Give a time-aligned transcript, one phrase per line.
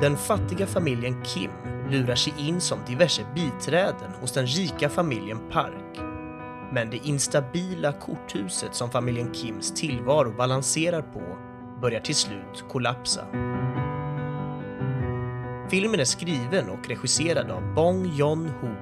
[0.00, 1.50] Den fattiga familjen Kim
[1.90, 6.00] lurar sig in som diverse biträden hos den rika familjen Park.
[6.72, 11.22] Men det instabila korthuset som familjen Kims tillvaro balanserar på
[11.80, 13.24] börjar till slut kollapsa.
[15.70, 18.74] Filmen är skriven och regisserad av Bong Joon-ho.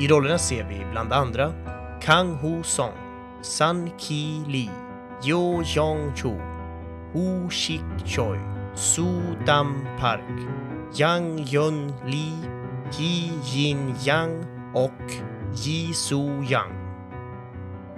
[0.00, 1.52] I rollerna ser vi bland andra
[2.00, 2.92] Kang Ho-song,
[3.42, 4.70] Sun Ki-lee,
[5.22, 6.36] Jo Jong-cho,
[7.12, 10.48] Ho Shik-choi, Su Dam Park,
[10.94, 12.32] Yang Yun Li,
[12.98, 14.44] Ji Jin Yang
[14.74, 15.12] och
[15.54, 16.72] Ji Su Yang.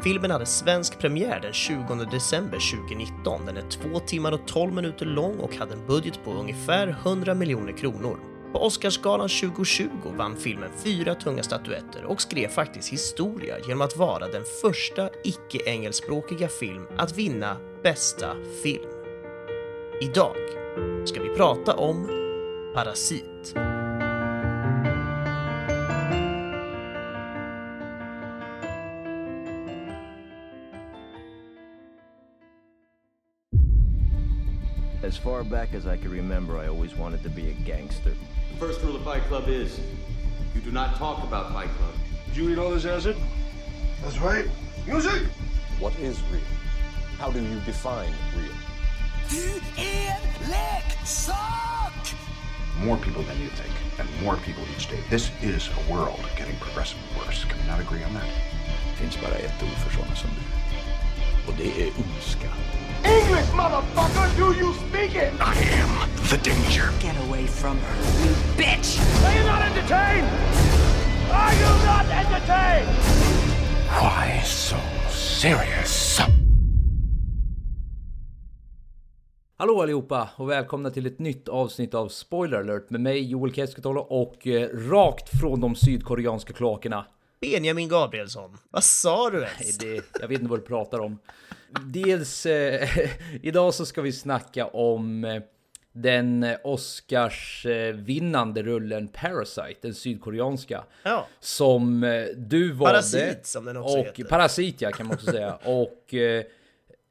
[0.02, 3.46] Filmen hade svensk premiär den 20 december 2019.
[3.46, 7.34] Den är 2 timmar och 12 minuter lång och hade en budget på ungefär 100
[7.34, 8.18] miljoner kronor.
[8.52, 14.28] På Oscarsgalan 2020 vann filmen fyra tunga statyetter och skrev faktiskt historia genom att vara
[14.28, 18.90] den första icke-engelskspråkiga film att vinna bästa film.
[20.00, 20.63] Idag
[21.04, 22.08] ska vi prata om
[22.74, 23.54] Parasit.
[35.04, 38.14] As far back as I can remember, I always wanted to be a gangster.
[38.52, 39.78] The first rule of Fight Club is
[40.54, 41.94] you do not talk about Fight Club.
[42.26, 43.16] Did you eat all this acid?
[44.02, 44.46] That's right.
[44.86, 45.22] Music!
[45.78, 46.40] What is real?
[47.18, 48.63] How do you define real?
[49.30, 52.14] Du är en leksak!
[52.84, 55.00] More people than you think, and more people each day.
[55.10, 57.44] This is a world getting progressively worse.
[57.44, 58.28] Can we not agree on that?
[58.90, 60.42] Det finns bara ett ord för sådana som du.
[61.46, 62.48] Och det är ondska.
[63.04, 64.36] English, motherfucker!
[64.36, 65.32] Do you speak it?
[65.40, 65.90] I am
[66.28, 66.86] the danger.
[67.00, 68.98] Get away from her, you bitch!
[69.24, 70.28] Are you not entertained?
[71.32, 72.88] Are you not entertained?
[74.00, 74.76] Why so
[75.10, 76.03] serious?
[79.56, 84.00] Hallå allihopa och välkomna till ett nytt avsnitt av Spoiler alert med mig Joel Keskitalo
[84.00, 87.06] och eh, rakt från de sydkoreanska kloakerna.
[87.40, 89.80] Benjamin Gabrielsson, vad sa du ens?
[89.82, 91.18] Nej, det, jag vet inte vad du pratar om.
[91.84, 92.88] Dels eh,
[93.42, 95.42] idag så ska vi snacka om eh,
[95.92, 100.84] den Oscars-vinnande rullen Parasite, den sydkoreanska.
[101.02, 101.26] Ja.
[101.40, 102.94] Som eh, du valde.
[102.94, 104.24] Parasit, som den också och, heter.
[104.24, 105.58] Parasit ja, kan man också säga.
[105.64, 106.44] Och eh,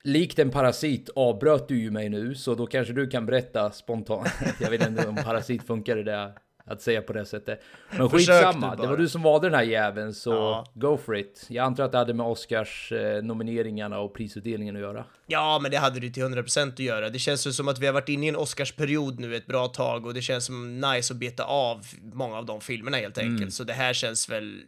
[0.04, 4.30] likt en parasit avbröt du ju mig nu, så då kanske du kan berätta spontant.
[4.60, 6.34] Jag vet inte om parasit funkar det där
[6.66, 7.64] att säga på det sättet.
[7.98, 10.66] Men skitsamma, det var du som valde den här jäveln, så Ja.
[10.74, 11.46] go for it.
[11.50, 15.06] Jag antar att det hade med Oscars eh, nomineringarna och prisutdelningen att göra.
[15.28, 17.10] Ja, men det hade det till 100% att göra.
[17.10, 19.68] Det känns ju som att vi har varit inne i en Oscarsperiod nu ett bra
[19.68, 23.38] tag och det känns som nice att beta av många av de filmerna helt enkelt.
[23.38, 23.52] Mm.
[23.52, 24.62] Så det här känns väl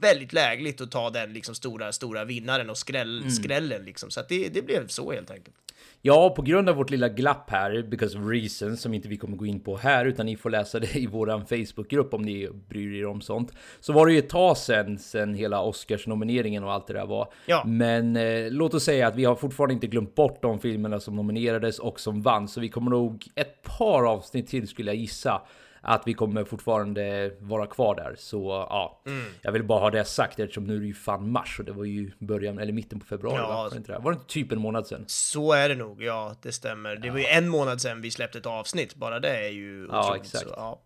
[0.00, 3.30] väldigt lägligt att ta den liksom stora, stora vinnaren och skräll, Mm.
[3.30, 4.10] skrällen liksom.
[4.10, 5.56] Så att det, det blev så helt enkelt.
[6.02, 9.36] Ja, på grund av vårt lilla glapp här, because of reasons, som inte vi kommer
[9.36, 13.00] gå in på här, utan ni får läsa det i våran Facebookgrupp om ni bryr
[13.00, 13.52] er om sånt.
[13.80, 17.32] Så var det ju ett tag sen, sen hela Oscars-nomineringen och allt det där var.
[17.46, 17.64] Ja.
[17.66, 21.16] Men eh, låt oss säga att vi har fortfarande inte glömt bort de filmerna som
[21.16, 25.42] nominerades och som vann, så vi kommer nog ett par avsnitt till skulle jag gissa.
[25.82, 28.14] Att vi kommer fortfarande vara kvar där.
[28.18, 29.24] Så ja, Mm.
[29.42, 31.72] jag vill bara ha det sagt eftersom nu är det ju fan mars och det
[31.72, 33.36] var ju början eller mitten på februari.
[33.36, 33.48] Ja.
[33.48, 33.54] va?
[33.54, 33.98] Var, det inte det?
[33.98, 35.04] var det inte typ en månad sedan?
[35.06, 36.96] Så är det nog, ja, det stämmer.
[36.96, 40.00] Det var ju en månad sedan vi släppte ett avsnitt, bara det är ju Ja,
[40.04, 40.22] otroligt.
[40.22, 40.48] exakt.
[40.48, 40.80] Så, ja,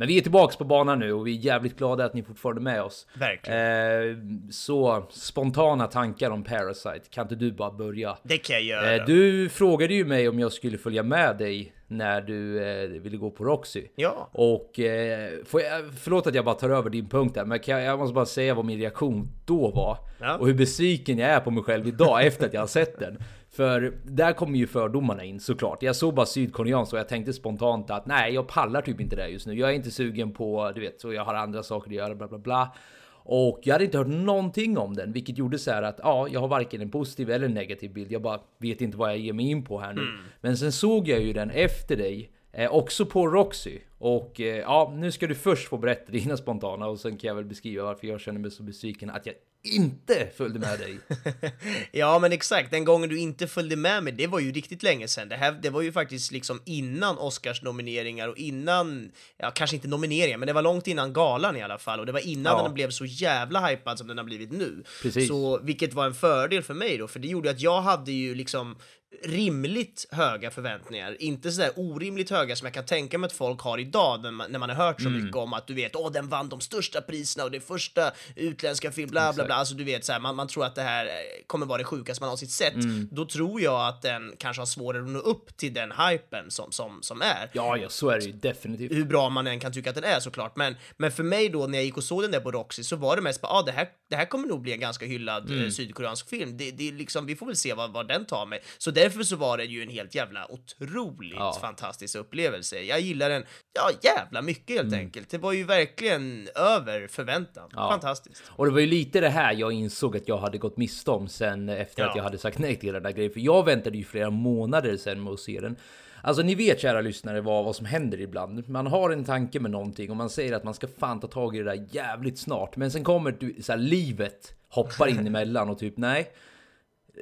[0.00, 2.60] Men vi är tillbaks på banan nu och vi är jävligt glada att ni fortfarande
[2.60, 3.06] är med oss.
[3.14, 4.10] verkligen.
[4.10, 8.16] Eh, så spontana tankar om Parasite, kan inte du bara börja?
[8.22, 8.96] det kan jag göra.
[8.96, 13.16] Eh, du frågade ju mig om jag skulle följa med dig när du eh, ville
[13.16, 13.86] gå på Roxy.
[13.94, 14.28] Ja.
[14.32, 17.98] Och eh, jag, förlåt att jag bara tar över din punkt där, men jag, jag
[17.98, 19.98] måste bara säga vad min reaktion då var.
[20.20, 20.36] Ja.
[20.36, 23.18] Och hur besviken jag är på mig själv idag efter att jag har sett den.
[23.52, 25.82] För där kommer ju fördomarna in såklart.
[25.82, 29.28] Jag såg bara sydkoreansk och jag tänkte spontant att nej, jag pallar typ inte det
[29.28, 29.54] just nu.
[29.54, 32.28] Jag är inte sugen på, du vet, så jag har andra saker att göra, bla
[32.28, 32.74] bla bla.
[33.22, 36.40] Och jag hade inte hört någonting om den, vilket gjorde så här att ja, jag
[36.40, 38.12] har varken en positiv eller en negativ bild.
[38.12, 40.00] Jag bara vet inte vad jag ger mig in på här nu.
[40.40, 43.78] Men sen såg jag ju den efter dig, eh, också på Roxy.
[43.98, 47.34] Och eh, ja, nu ska du först få berätta dina spontana och sen kan jag
[47.34, 50.98] väl beskriva varför jag känner mig så besviken att jag inte följde med dig.
[51.92, 52.70] Ja, men exakt.
[52.70, 55.28] Den gången du inte följde med mig, det var ju riktigt länge sedan.
[55.28, 59.88] Det, här, det var ju faktiskt liksom innan Oscars nomineringar och innan, ja, kanske inte
[59.88, 62.00] nomineringar, men det var långt innan galan i alla fall.
[62.00, 62.62] Och det var innan Ja.
[62.62, 64.84] den blev så jävla hypad som den har blivit nu.
[65.02, 65.28] Precis.
[65.28, 68.34] Så, vilket var en fördel för mig då, för det gjorde att jag hade ju
[68.34, 68.76] liksom
[69.22, 71.16] rimligt höga förväntningar.
[71.22, 74.52] Inte sådär orimligt höga som jag kan tänka mig att folk har idag när man,
[74.52, 77.00] när man har hört så mycket om att du vet, åh den vann de största
[77.00, 79.54] priserna och det första utländska film, bla bla bla.
[79.54, 81.10] Alltså du vet så här, man, man tror att det här eh,
[81.46, 82.74] kommer vara det sjukaste man någonsin sett.
[83.10, 86.72] Då tror jag att den kanske har svårare att nå upp till den hypen som,
[86.72, 88.92] som, som är Ja, ja, så är det ju definitivt.
[88.92, 90.56] hur bra man än kan tycka att den är såklart.
[90.56, 92.96] Men, men för mig då när jag gick och såg den där på Roxy så
[92.96, 95.50] var det mest bara, ah, det, här, det här kommer nog bli en ganska hyllad
[95.50, 95.64] Mm.
[95.64, 96.56] eh, sydkoreansk film.
[96.56, 98.58] Det, det liksom, vi får väl se vad, vad den tar med.
[98.78, 101.58] Så därför så var det ju en helt jävla otroligt Ja.
[101.60, 102.80] fantastisk upplevelse.
[102.80, 103.44] Jag gillar den,
[103.74, 105.30] ja jävla mycket helt enkelt.
[105.30, 107.64] Det var ju verkligen över förväntan.
[107.64, 107.72] Mm.
[107.76, 107.90] Ja.
[107.90, 108.42] Fantastiskt.
[108.48, 111.28] Och det var ju lite det här jag insåg att jag hade gått miste om
[111.28, 112.16] sen efter att Ja.
[112.16, 113.32] jag hade sagt nej till den där grejen.
[113.32, 115.76] För jag väntade ju flera månader sen med att se den.
[116.22, 118.68] Alltså ni vet kära lyssnare vad, vad som händer ibland.
[118.68, 121.56] Man har en tanke med någonting och man säger att man ska fan ta tag
[121.56, 122.76] i det där jävligt snart.
[122.76, 126.30] Men sen kommer du, så här, livet hoppar in emellan och typ nej.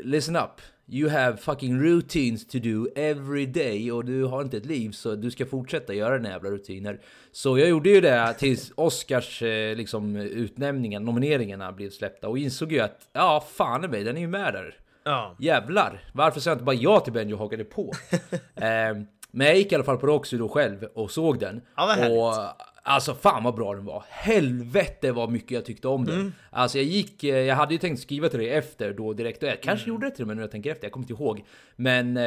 [0.03, 0.61] Listen up.
[0.90, 5.14] You have fucking routines to do every day och du har inte ett liv så
[5.14, 7.00] du ska fortsätta göra dina jävla rutiner.
[7.32, 12.73] Så jag gjorde ju det tills Oscars eh, liksom utnämningen, nomineringarna blev släppta och insåg
[12.73, 14.76] ju att ja, fan i mig, den är ju med där.
[15.05, 15.37] Ja.
[15.38, 17.93] Jävlar, varför sa jag inte bara ja till Benji och hakade på?
[18.56, 21.61] eh, men jag gick i alla fall på Roxy då själv och såg den.
[21.76, 22.35] Ja, vad och
[22.88, 24.05] alltså fan vad bra den var.
[24.08, 26.14] Helvete vad mycket jag tyckte om den.
[26.14, 26.32] Mm.
[26.50, 29.43] Alltså jag gick, eh, jag hade ju tänkt skriva till dig efter då direkt.
[29.43, 29.94] Och jag kanske Mm.
[29.94, 31.44] gjorde det till och med nu när jag tänker efter, jag kommer inte ihåg.
[31.76, 32.23] Men eh,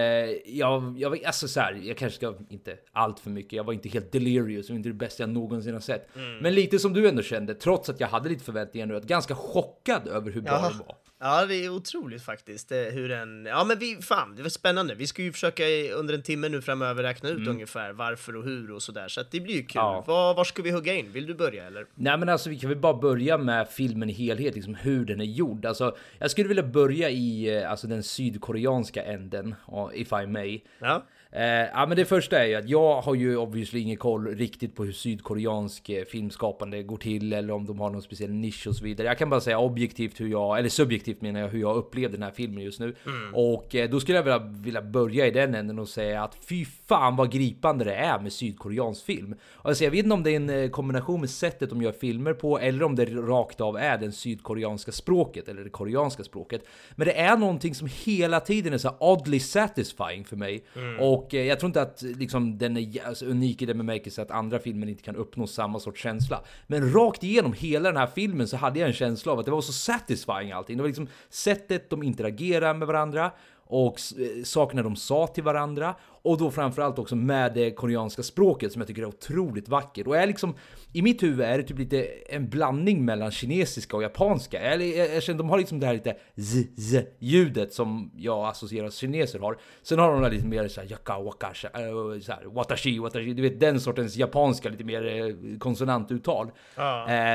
[0.45, 3.89] jag, jag alltså så här, jag kanske ska, inte allt för mycket, jag var inte
[3.89, 6.15] helt delirious och inte det bästa jag någonsin har sett.
[6.15, 6.37] Mm.
[6.37, 9.35] Men lite som du ändå kände, trots att jag hade lite förväntningar nu, att ganska
[9.35, 10.69] chockad över hur bra Jaha.
[10.69, 10.95] den var.
[11.23, 12.71] Ja, det är otroligt faktiskt.
[12.71, 13.45] eh, Hur den...
[13.45, 13.95] Ja, men vi...
[14.01, 14.95] Fan, det var spännande.
[14.95, 15.63] Vi ska ju försöka
[15.95, 19.07] under en timme nu framöver räkna ut ungefär varför och hur och sådär.
[19.07, 19.81] Så att det blir ju kul.
[19.81, 19.93] Mm.
[19.93, 20.03] Ja.
[20.07, 21.11] Var, var ska vi hugga in?
[21.11, 21.85] Vill du börja eller?
[21.95, 25.21] Nej men alltså vi kan väl bara börja med filmen i helhet, liksom hur den
[25.21, 25.65] är gjord.
[25.65, 29.55] Alltså jag skulle vilja börja i eh, alltså, den sydkoreanska änden,
[29.93, 30.59] if I may.
[30.79, 31.05] Ja.
[31.33, 34.75] Eh, ja men det första är ju att jag har ju obviously ingen koll riktigt
[34.75, 38.75] på hur sydkoreansk eh, filmskapande går till eller om de har någon speciell nisch och
[38.75, 39.07] så vidare.
[39.07, 42.23] Jag kan bara säga objektivt hur jag, eller subjektivt menar jag, hur jag upplevde den
[42.23, 42.95] här filmen just nu.
[43.33, 46.65] Och eh, då skulle jag vilja, vilja börja i den änden och säga att fy
[46.65, 49.35] fan vad gripande det är med sydkoreansk film.
[49.61, 52.33] Alltså, jag vet inte om det är en eh, kombination med sättet de gör filmer
[52.33, 56.67] på eller om det rakt av är den sydkoreanska språket eller det koreanska språket.
[56.95, 60.63] Men det är någonting som hela tiden är så oddly satisfying för mig.
[60.99, 64.31] Och eh, jag tror inte att liksom, den är alltså, unik i den bemärkelsen att
[64.31, 66.41] andra filmer inte kan uppnå samma sorts känsla.
[66.67, 69.51] Men rakt igenom hela den här filmen så hade jag en känsla av att det
[69.51, 70.77] var så satisfying allting.
[70.77, 73.31] Det var liksom sättet de interagerar med varandra
[73.65, 78.71] och eh, sakerna de sa till varandra och då framförallt också med det koreanska språket
[78.71, 80.55] som jag tycker är otroligt vackert och är liksom
[80.93, 84.59] i mitt huvud är det typ lite en blandning mellan kinesiska och japanska.
[84.59, 88.45] Eller jag, jag känner de har liksom det här lite z, z ljudet som jag
[88.47, 89.57] associerar att kineser har.
[89.81, 93.41] Sen har de där lite mer såhär yaka waka äh, så här, watashi watashi, du
[93.41, 96.51] vet den sortens japanska lite mer eh, konsonantuttal.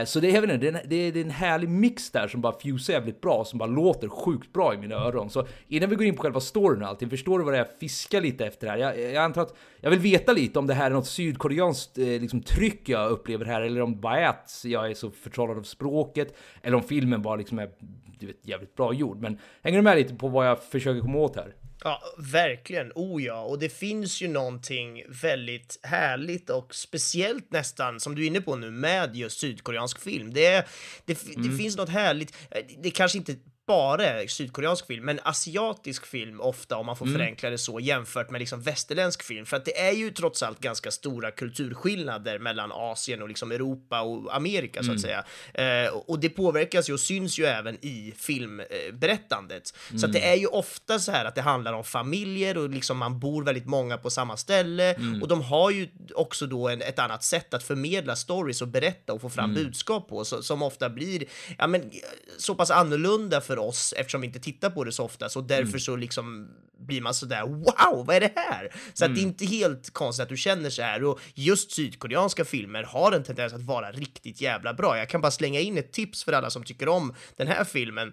[0.01, 2.11] Eh, så det är, jag vet inte, det, är, en- det är en härlig mix
[2.11, 5.31] där som bara fusar jävligt bra, som bara låter sjukt bra i mina öron.
[5.31, 7.65] Så innan vi går in på själva storyn och allting, förstår du vad det är
[7.65, 8.76] jag fiskar lite efter här?
[8.79, 12.05] Jag, jag antar att jag vill veta lite om det här är något sydkoreanskt eh,
[12.05, 15.59] liksom, tryck jag upplever här, eller om det bara är att jag är så förtrollad
[15.59, 17.71] av språket, eller om filmen bara liksom är
[18.19, 19.21] du vet, jävligt bra gjord.
[19.21, 21.55] Men hänger du med lite på vad jag försöker komma åt här?
[21.85, 22.93] Ja, verkligen.
[22.95, 28.27] Oh ja, och det finns ju någonting väldigt härligt och speciellt nästan, som du är
[28.27, 30.33] inne på nu, med just sydkoreansk film.
[30.33, 30.67] Det,
[31.05, 33.35] det, det finns något härligt, eh, det kanske inte
[33.67, 38.39] bara sydkoreansk film, men asiatisk film ofta, om man får förenkla det så, jämfört med
[38.39, 39.47] liksom västerländsk film.
[39.47, 44.01] För att det är ju trots allt ganska stora kulturskillnader mellan Asien och liksom Europa
[44.01, 45.25] och Amerika, så att säga.
[45.55, 49.75] Eh, och det påverkas ju och syns ju även i filmberättandet.
[50.01, 52.99] Så att det är ju ofta så här att det handlar om familjer och liksom
[52.99, 56.99] man bor väldigt många på samma ställe och de har ju också då en, ett
[56.99, 60.91] annat sätt att förmedla stories och berätta och få fram budskap på så, som ofta
[60.91, 61.25] blir
[61.59, 61.91] ja, men,
[62.39, 65.29] så pass annorlunda för oss eftersom vi inte tittar på det så ofta.
[65.29, 66.49] Så därför så liksom
[66.79, 68.75] blir man sådär wow, vad är det här?
[68.95, 71.05] Så att det är inte helt konstigt att du känner så här.
[71.05, 74.99] Och just sydkoreanska filmer har en tendens att vara riktigt jävla bra.
[74.99, 78.13] Jag kan bara slänga in ett tips för alla som tycker om den här filmen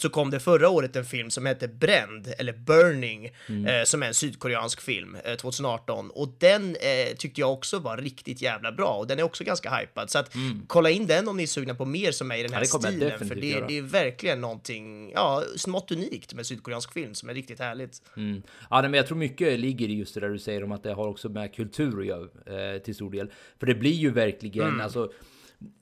[0.00, 4.06] så kom det förra året en film som heter Bränd, eller Burning, eh, som är
[4.06, 6.10] en sydkoreansk film, eh, 2018.
[6.10, 9.70] Och den eh, tyckte jag också var riktigt jävla bra, och den är också ganska
[9.70, 10.10] hypad.
[10.10, 10.34] Så att
[10.66, 12.82] kolla in den om ni är sugna på mer som är i den här jag
[12.82, 17.34] stilen, för det, det är verkligen någonting, ja, smått unikt med sydkoreansk film som är
[17.34, 18.02] riktigt härligt.
[18.16, 18.42] Mm.
[18.70, 20.92] Ja, men jag tror mycket ligger i just det där du säger om att det
[20.92, 23.32] har också med kultur att göra eh, till stor del.
[23.58, 25.12] För det blir ju verkligen, alltså,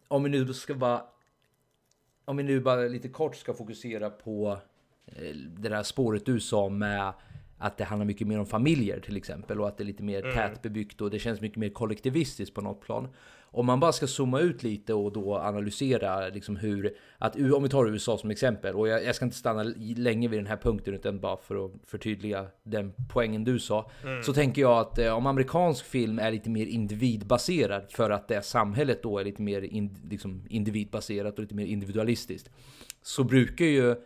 [0.08, 1.02] om vi nu ska vara,
[2.26, 4.58] om vi nu bara lite kort ska fokusera på
[5.06, 7.12] eh, det där spåret du sa med
[7.58, 10.22] att det handlar mycket mer om familjer till exempel och att det är lite mer
[10.24, 10.34] Mm.
[10.34, 13.08] tätbebyggt och det känns mycket mer kollektivistiskt på något plan.
[13.56, 17.68] Om man bara ska zooma ut lite och då analysera liksom hur, att om vi
[17.68, 19.62] tar USA som exempel och jag, jag ska inte stanna
[19.96, 23.90] länge vid den här punkten utan bara för att förtydliga den poängen du sa.
[24.22, 28.42] Så tänker jag att eh, om amerikansk film är lite mer individbaserad för att det
[28.42, 32.50] samhället då är lite mer in, liksom individbaserat och lite mer individualistiskt.
[33.02, 33.96] Så brukar ju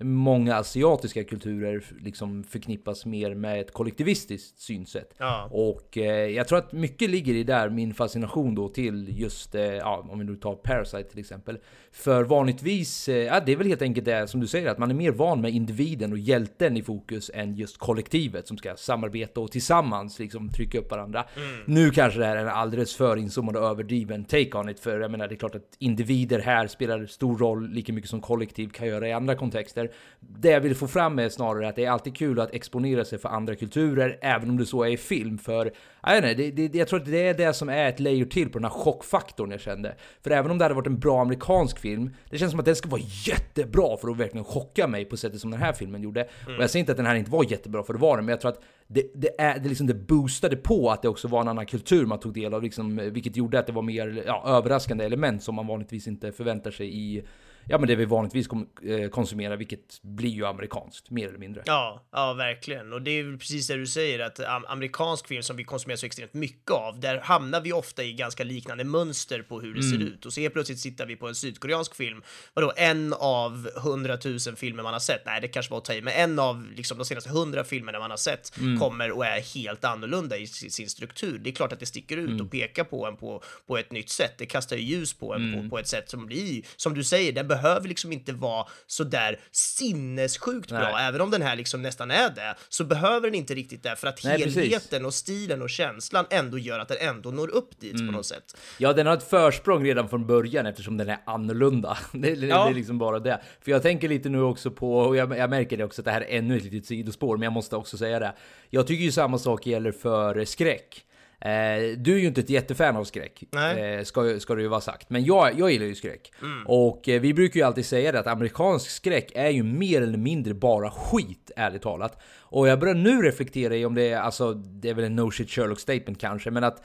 [0.00, 5.14] många asiatiska kulturer liksom förknippas mer med ett kollektivistiskt synsätt.
[5.18, 5.48] Ja.
[5.50, 9.62] Och eh, jag tror att mycket ligger i där min fascination då till just, eh,
[9.62, 11.58] ja, om vi nu tar Parasite till exempel.
[11.92, 14.90] För vanligtvis, eh, ja, det är väl helt enkelt det som du säger, att man
[14.90, 19.40] är mer van med individen och hjälten i fokus än just kollektivet som ska samarbeta
[19.40, 21.24] och tillsammans liksom trycka upp varandra.
[21.66, 25.00] Nu kanske det här är en alldeles för inzoomad och överdriven take on it, för
[25.00, 28.68] jag menar det är klart att individer här spelar stor roll lika mycket som kollektiv
[28.68, 29.89] kan göra i andra kontexter.
[30.20, 33.18] Det jag vill få fram är snarare att det är alltid kul att exponera sig
[33.18, 35.38] för andra kulturer, även om det så är i film.
[35.38, 38.00] För jag, vet inte, det, det, jag tror att det är det som är ett
[38.00, 39.94] layer till på den här chockfaktorn jag kände.
[40.22, 42.76] För även om det hade varit en bra amerikansk film, det känns som att den
[42.76, 46.22] ska vara jättebra för att verkligen chocka mig på sättet som den här filmen gjorde.
[46.22, 48.32] Och jag säger inte att den här inte var jättebra, för det var den, men
[48.32, 51.40] jag tror att det, det, är, det, liksom, det boostade på att det också var
[51.40, 54.42] en annan kultur man tog del av, liksom, vilket gjorde att det var mer ja,
[54.46, 57.22] överraskande element som man vanligtvis inte förväntar sig i
[57.68, 58.48] ja, men det vi vanligtvis
[58.82, 61.62] eh, konsumerar, vilket blir ju amerikanskt, mer eller mindre.
[61.66, 62.92] Ja, ja, verkligen.
[62.92, 66.06] Och det är precis det du säger, att am- amerikansk film som vi konsumerar så
[66.06, 69.98] extremt mycket av, där hamnar vi ofta i ganska liknande mönster på hur det ser
[70.02, 70.26] ut.
[70.26, 72.22] Och så helt plötsligt sitter vi på en sydkoreansk film,
[72.54, 76.02] vadå, en av hundratusen filmer man har sett, nej det kanske var att ta i,
[76.02, 79.84] men en av liksom, de senaste hundra filmerna man har sett kommer och är helt
[79.84, 81.38] annorlunda i sin struktur.
[81.38, 84.10] Det är klart att det sticker ut och pekar på en på, på ett nytt
[84.10, 84.34] sätt.
[84.38, 87.32] Det kastar ju ljus på en på, på ett sätt som blir, som du säger,
[87.50, 90.78] behöver liksom inte vara så där sinnessjukt bra.
[90.78, 91.08] Nej.
[91.08, 94.06] Även om den här liksom nästan är det, så behöver den inte riktigt det för
[94.08, 94.56] att Nej, precis.
[94.56, 98.06] helheten och stilen och känslan ändå gör att den ändå når upp dit Mm.
[98.06, 98.56] på något sätt.
[98.78, 101.98] Ja, den har ett försprång redan från början eftersom den är annorlunda.
[102.12, 102.64] Det, det, Ja.
[102.64, 103.40] det är liksom bara det.
[103.60, 106.10] För jag tänker lite nu också på, och jag, jag märker det också att det
[106.10, 108.32] här är ännu ett litet sidospår, men jag måste också säga det.
[108.70, 111.04] Jag tycker ju samma sak gäller för skräck.
[111.40, 114.80] Eh, du är ju inte ett jättefan av skräck, eh, ska, ska det ju vara
[114.80, 115.10] sagt.
[115.10, 116.32] Men jag, jag gillar ju skräck.
[116.66, 120.18] Och eh, vi brukar ju alltid säga det att amerikansk skräck är ju mer eller
[120.18, 122.22] mindre bara skit, ärligt talat.
[122.38, 125.30] Och jag börjar nu reflektera i om det är, alltså, det är väl en no
[125.30, 126.82] shit Sherlock statement kanske, men att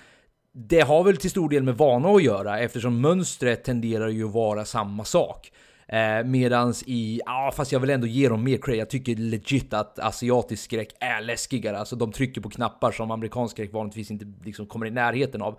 [0.54, 4.34] det har väl till stor del med vana att göra eftersom mönstret tenderar ju att
[4.34, 5.52] vara samma sak.
[5.88, 8.78] Eh, medans i, ja fast jag vill ändå ge dem mer cred.
[8.78, 11.78] Jag tycker legit att asiatisk skräck är läskigare.
[11.78, 15.54] Alltså de trycker på knappar som amerikansk skräck vanligtvis inte liksom kommer i närheten av.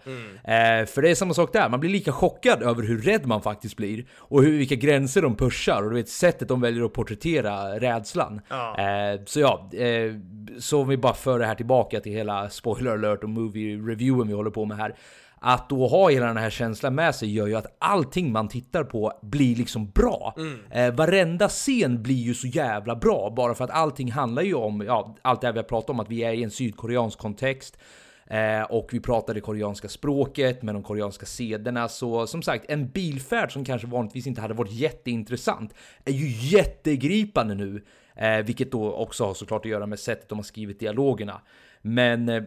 [0.45, 3.43] Eh, för det är samma sak där, man blir lika chockad över hur rädd man
[3.43, 4.07] faktiskt blir.
[4.19, 8.41] Och hur, vilka gränser de pushar och du vet sättet de väljer att porträttera rädslan.
[8.49, 8.79] Ja.
[8.79, 10.15] Eh, så ja, eh,
[10.59, 14.29] så om vi bara för det här tillbaka till hela spoiler alert och movie reviewen
[14.29, 14.95] vi håller på med här.
[15.41, 18.85] Att då ha hela den här känslan med sig gör ju att allting man tittar
[18.85, 20.35] på blir liksom bra.
[20.71, 24.81] Eh, varenda scen blir ju så jävla bra bara för att allting handlar ju om,
[24.87, 27.79] ja, allt det här vi har pratat om, att vi är i en sydkoreansk kontext.
[28.27, 31.89] Eh, och vi pratar det koreanska språket med de koreanska sederna.
[31.89, 35.75] Så som sagt, en bilfärd som kanske vanligtvis inte hade varit jätteintressant
[36.05, 37.85] är ju jättegripande nu.
[38.17, 41.41] Eh, vilket då också har såklart att göra med sättet de har skrivit dialogerna.
[41.83, 42.47] Men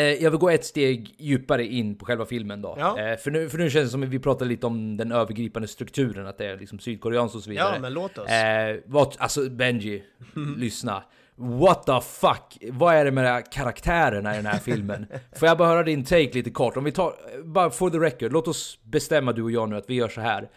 [0.00, 2.76] jag vill gå ett steg djupare in på själva filmen då.
[2.78, 3.00] Ja.
[3.00, 5.68] Eh, för, nu, för nu känns det som att vi pratar lite om den övergripande
[5.68, 7.74] strukturen, att det är liksom sydkoreanskt och så vidare.
[7.74, 8.30] Ja, men låt oss.
[8.30, 10.02] Eh, vad, alltså Benji,
[10.56, 11.02] lyssna.
[11.34, 12.58] What the fuck?
[12.72, 15.06] Vad är det med de här karaktärerna i den här filmen?
[15.38, 16.76] Får jag bara höra din take lite kort?
[16.76, 19.90] Om vi tar, bara for the record, låt oss bestämma du och jag nu att
[19.90, 20.48] vi gör så här.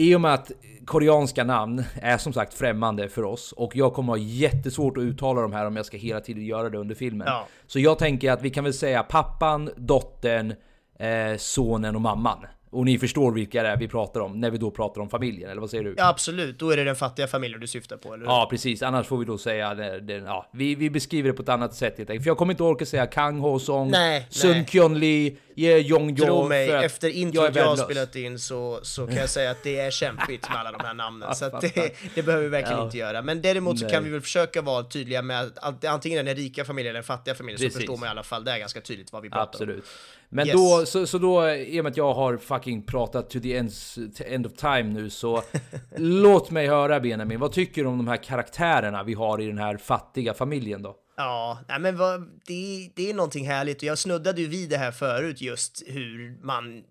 [0.00, 0.50] I och med att
[0.84, 5.40] koreanska namn är som sagt främmande för oss och jag kommer ha jättesvårt att uttala
[5.40, 7.26] de här om jag ska hela tiden göra det under filmen.
[7.26, 7.46] Ja.
[7.66, 10.54] Så jag tänker att vi kan väl säga pappan, dottern,
[10.98, 12.38] eh, sonen och mamman.
[12.70, 15.50] Och ni förstår vilka det är vi pratar om när vi då pratar om familjen,
[15.50, 15.94] eller vad säger du?
[15.98, 16.58] Ja, absolut.
[16.58, 18.32] Då är det den fattiga familjen du syftar på, eller hur?
[18.32, 18.82] Ja, precis.
[18.82, 21.74] Annars får vi då säga det, det, ja, vi, vi beskriver det på ett annat
[21.74, 22.24] sätt helt enkelt.
[22.24, 24.66] För jag kommer inte orka säga Kang Ho Song, Nej, Sun nej.
[24.68, 26.24] Kyun Lee, Ye Jong Jo.
[26.24, 27.80] Tro mig, att efter jag introt jag, har värdelös.
[27.84, 30.94] spelat in så, så kan jag säga att det är kämpigt med alla de här
[30.94, 31.34] namnen.
[31.34, 32.84] Så det, det behöver vi verkligen Ja.
[32.84, 33.22] inte göra.
[33.22, 33.92] Men däremot så Nej.
[33.94, 36.98] kan vi väl försöka vara tydliga med att ant- antingen är den rika familjen eller
[36.98, 37.76] den fattiga familjen så Precis.
[37.76, 39.48] förstår man i alla fall, det är ganska tydligt vad vi pratar om.
[39.52, 39.84] Absolut.
[40.28, 40.56] Men Yes.
[40.56, 43.94] då, så, så då, i och med att jag har fucking pratat to the ends,
[43.94, 45.42] to end of time nu så
[45.96, 49.58] låt mig höra Benjamin, vad tycker du om de här karaktärerna vi har i den
[49.58, 50.96] här fattiga familjen då?
[51.20, 53.76] Ja, nej men vad, det, det är någonting härligt.
[53.76, 56.84] Och jag snuddade ju vid det här förut just hur man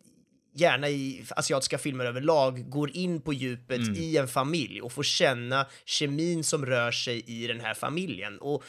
[0.59, 3.95] gärna i asiatiska filmer överlag, går in på djupet Mm.
[3.95, 8.37] i en familj och får känna kemin som rör sig i den här familjen.
[8.39, 8.63] Och,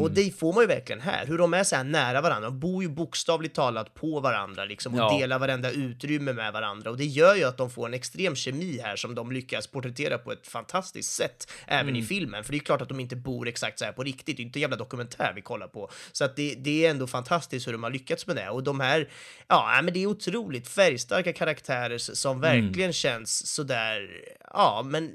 [0.00, 2.50] och det får man ju verkligen här, hur de är så här nära varandra.
[2.50, 5.18] De bor ju bokstavligt talat på varandra liksom, och Ja.
[5.18, 6.90] delar varenda utrymme med varandra.
[6.90, 10.18] Och det gör ju att de får en extrem kemi här som de lyckas porträttera
[10.18, 12.44] på ett fantastiskt sätt även i filmen.
[12.44, 14.44] För det är klart att de inte bor exakt så här på riktigt, det är
[14.44, 15.90] inte en jävla dokumentär vi kollar på.
[16.12, 18.48] Så att det, det är ändå fantastiskt hur de har lyckats med det.
[18.50, 19.08] Och de här,
[19.48, 24.08] ja, men det är otroligt färgstarka karaktärer som verkligen känns sådär,
[24.52, 25.12] ja, men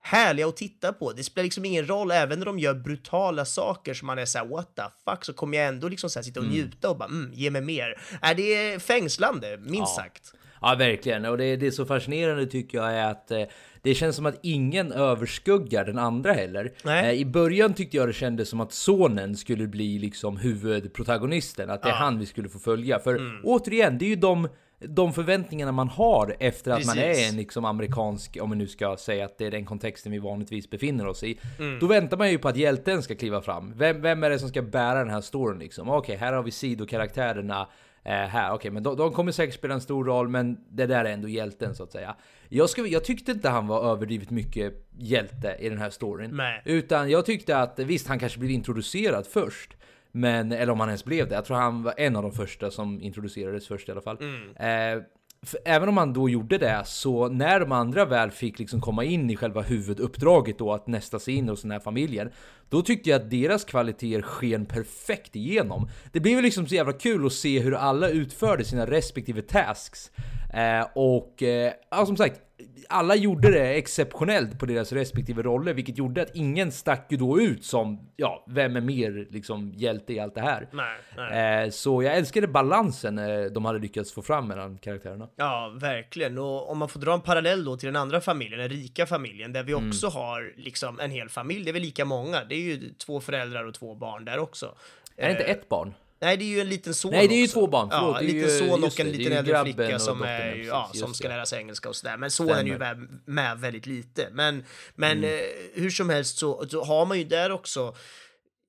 [0.00, 1.12] härliga att titta på.
[1.12, 4.46] Det spelar liksom ingen roll, även när de gör brutala saker som man är såhär
[4.46, 7.08] what the fuck, så kommer jag ändå liksom så här sitta och njuta och bara
[7.08, 8.00] mm, ge mig mer.
[8.22, 10.02] Är det är fängslande, minst Ja.
[10.02, 10.32] sagt.
[10.60, 11.24] Ja, verkligen.
[11.24, 13.42] Och det, det är så fascinerande tycker jag är att eh,
[13.82, 16.72] det känns som att ingen överskuggar den andra heller.
[16.86, 21.82] Eh, I början tyckte jag det kändes som att sonen skulle bli liksom huvudprotagonisten, att
[21.82, 22.98] det är han vi skulle få följa.
[22.98, 23.40] För Mm.
[23.44, 24.48] återigen, det är ju de
[24.80, 27.26] de förväntningarna man har efter att man Precis.
[27.26, 30.18] är en liksom amerikansk, om man nu ska säga att det är den kontexten vi
[30.18, 31.38] vanligtvis befinner oss i.
[31.58, 31.78] Mm.
[31.78, 33.72] Då väntar man ju på att hjälten ska kliva fram.
[33.76, 35.90] Vem, vem är det som ska bära den här storyn liksom?
[35.90, 37.68] Okej, här har vi sidokaraktärerna
[38.04, 38.52] eh, här.
[38.52, 41.28] Okej, men de, de kommer säkert spela en stor roll, men det där är ändå
[41.28, 42.16] hjälten så att säga.
[42.48, 46.30] Jag, ska, jag tyckte inte han var överdrivet mycket hjälte i den här storyn.
[46.36, 46.62] Nej.
[46.64, 49.77] Utan jag tyckte att visst, han kanske blev introducerad först.
[50.12, 51.34] Men, eller om han ens blev det.
[51.34, 54.18] Jag tror han var en av de första som introducerades först i alla fall.
[54.56, 55.02] Eh,
[55.42, 59.04] för även om han då gjorde det, så när de andra väl fick liksom komma
[59.04, 62.30] in i själva huvuduppdraget då, att nästa sig in hos den här familjen,
[62.68, 65.88] då tyckte jag att deras kvaliteter sken perfekt igenom.
[66.12, 70.10] Det blev liksom så jävla kul att se hur alla utförde sina respektive tasks.
[70.54, 72.40] Eh, och eh, ja, som sagt,
[72.88, 77.40] alla gjorde det exceptionellt på deras respektive roller, vilket gjorde att ingen stack ju då
[77.40, 80.68] ut som, ja, vem är mer liksom hjälte i allt det här?
[80.72, 81.64] Nej, nej.
[81.64, 85.28] Eh, så jag älskade balansen eh, de hade lyckats få fram mellan karaktärerna.
[85.36, 86.38] Ja, verkligen.
[86.38, 89.52] Och om man får dra en parallell då till den andra familjen, den rika familjen,
[89.52, 89.88] där vi Mm.
[89.88, 91.64] också har liksom en hel familj.
[91.64, 92.44] Det är väl lika många.
[92.44, 94.74] Det är ju två föräldrar och två barn där också.
[95.16, 95.94] Är det inte Eh, ett barn?
[96.20, 97.54] Nej, det är ju en liten son Nej, det är ju också.
[97.54, 97.88] två barn.
[97.90, 100.90] Förlåt, ja, en liten ju- son och en liten äldre flicka som, är, precis, ja,
[100.94, 102.16] som ska lära sig engelska och sådär.
[102.16, 104.28] Men sonen är ju med, med väldigt lite.
[104.32, 105.30] Men, men Mm.
[105.38, 105.44] eh,
[105.74, 107.96] hur som helst så, så har man ju där också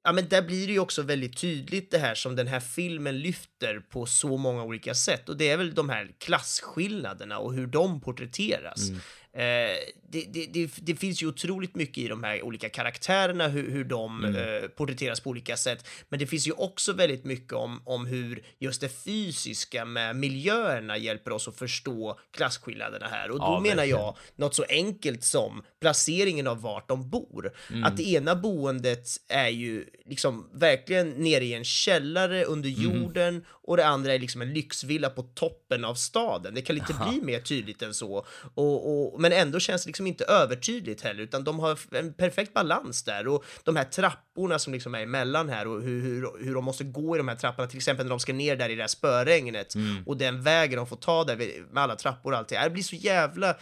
[0.03, 3.19] Ja, men där blir det ju också väldigt tydligt det här som den här filmen
[3.19, 7.67] lyfter på så många olika sätt och det är väl de här klasskillnaderna och hur
[7.67, 8.89] de porträtteras.
[8.89, 9.01] Mm.
[9.33, 9.41] Eh,
[10.11, 13.83] det, det, det, det finns ju otroligt mycket i de här olika karaktärerna, hur, hur
[13.83, 14.35] de Mm.
[14.63, 15.87] eh, porträtteras på olika sätt.
[16.09, 20.97] Men det finns ju också väldigt mycket om, om hur just det fysiska med miljöerna
[20.97, 23.31] hjälper oss att förstå klasskillnaderna här.
[23.31, 23.99] Och då Ja, menar verkligen.
[23.99, 27.51] jag något så enkelt som placeringen av vart de bor.
[27.69, 27.83] Mm.
[27.83, 32.81] Att det ena boendet är ju liksom verkligen nere i en källare under Mm.
[32.81, 36.53] jorden och det andra är liksom en lyxvilla på toppen av staden.
[36.53, 38.25] Det kan inte bli mer tydligt än så.
[38.55, 42.53] Och, och, men ändå känns det liksom inte övertydligt heller, utan de har en perfekt
[42.53, 43.27] balans där.
[43.27, 46.83] Och de här trapporna som liksom är emellan här och hur, hur, hur de måste
[46.83, 48.87] gå i de här trapporna, till exempel när de ska ner där i det här
[48.87, 49.73] spöregnet
[50.05, 51.35] och den vägen de får ta där
[51.71, 52.59] med alla trappor och allt det.
[52.63, 53.55] Det blir så jävla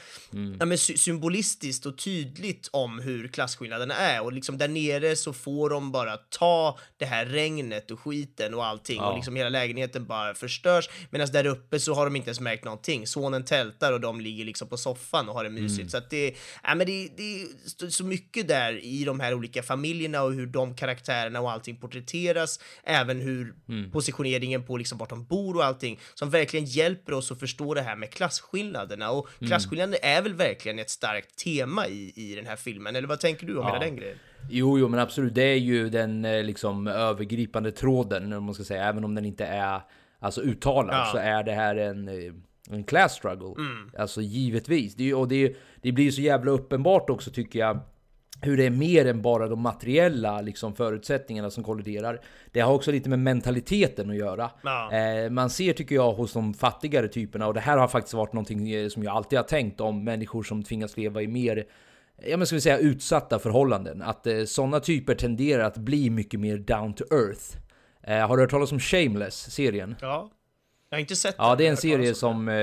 [0.59, 5.33] ja, men sy- symbolistiskt och tydligt om hur klasskillnaderna är och liksom där nere så
[5.33, 9.09] får de bara ta det här regnet och skiten och allting Ja.
[9.09, 12.63] och liksom hela lägenheten bara förstörs medan där uppe så har de inte ens märkt
[12.65, 13.07] någonting.
[13.07, 15.91] Sonen tältar och de ligger liksom på soffan och har det mysigt.
[15.91, 16.33] Så att det,
[16.63, 20.45] ja, men det, det är så- mycket där i de här olika familjerna och hur
[20.47, 22.59] de karaktärerna och allting porträtteras.
[22.83, 23.53] Även hur
[23.91, 27.81] positioneringen på liksom vart de bor och allting som verkligen hjälper oss att förstå det
[27.81, 29.11] här med klasskillnaderna.
[29.11, 32.95] Och klasskillnader är väl verkligen ett starkt tema i, i den här filmen.
[32.95, 33.73] Eller vad tänker du om Ja.
[33.73, 34.17] hela den grejen?
[34.49, 35.35] Jo, jo, men absolut.
[35.35, 38.83] Det är ju den eh, liksom övergripande tråden, om man ska säga.
[38.83, 39.81] Även om den inte är
[40.19, 41.09] alltså uttalad Ja.
[41.11, 42.33] så är det här en, eh,
[42.71, 43.55] en class struggle.
[43.97, 44.95] Alltså givetvis.
[44.95, 47.79] Det, och det, det blir så jävla uppenbart också tycker jag.
[48.41, 52.21] Hur det är mer än bara de materiella liksom, förutsättningarna som kolliderar.
[52.51, 54.51] Det har också lite med mentaliteten att göra.
[54.63, 54.91] Ja.
[54.91, 58.33] Eh, man ser tycker jag hos de fattigare typerna, och det här har faktiskt varit
[58.33, 61.65] någonting eh, som jag alltid har tänkt om människor som tvingas leva i mer
[62.25, 64.01] ja, men ska vi säga utsatta förhållanden.
[64.01, 67.57] Att eh, sådana typer tenderar att bli mycket mer down to earth.
[68.03, 69.95] Eh, har du hört talas om Shameless, serien?
[70.01, 70.31] Ja.
[70.89, 72.47] Jag har inte sett Ja, den, det är en serie som...
[72.49, 72.55] Eh,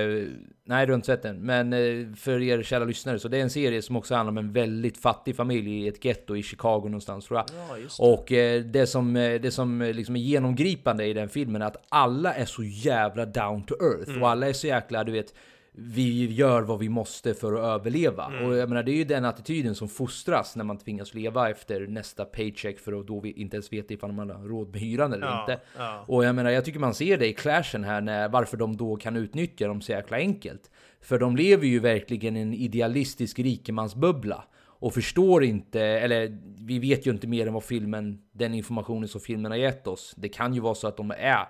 [0.64, 0.86] nej,
[1.22, 1.40] den.
[1.40, 4.38] Men eh, för er kära lyssnare, så det är en serie som också handlar om
[4.38, 7.46] en väldigt fattig familj i ett getto i Chicago någonstans tror jag.
[7.68, 8.12] Ja, det.
[8.12, 11.66] Och eh, det som, eh, det som eh, liksom är genomgripande i den filmen är
[11.66, 14.10] att alla är så jävla down to earth.
[14.10, 14.22] Mm.
[14.22, 15.34] Och alla är så jäkla, du vet,
[15.76, 18.26] vi gör vad vi måste för att överleva.
[18.26, 18.44] Mm.
[18.44, 21.86] Och jag menar, det är ju den attityden som fostras när man tvingas leva efter
[21.86, 25.12] nästa paycheck för att då vi inte ens vet ifall man har råd med hyran
[25.12, 25.60] eller Ja, inte.
[25.78, 26.04] ja.
[26.06, 28.96] Och jag menar, jag tycker man ser det i clashen här, när, varför de då
[28.96, 30.70] kan utnyttja dem så jäkla enkelt.
[31.00, 34.44] För de lever ju verkligen i en idealistisk rikemansbubbla.
[34.62, 39.20] Och förstår inte, eller vi vet ju inte mer än vad filmen, den informationen som
[39.20, 40.14] filmen har gett oss.
[40.16, 41.48] Det kan ju vara så att de är,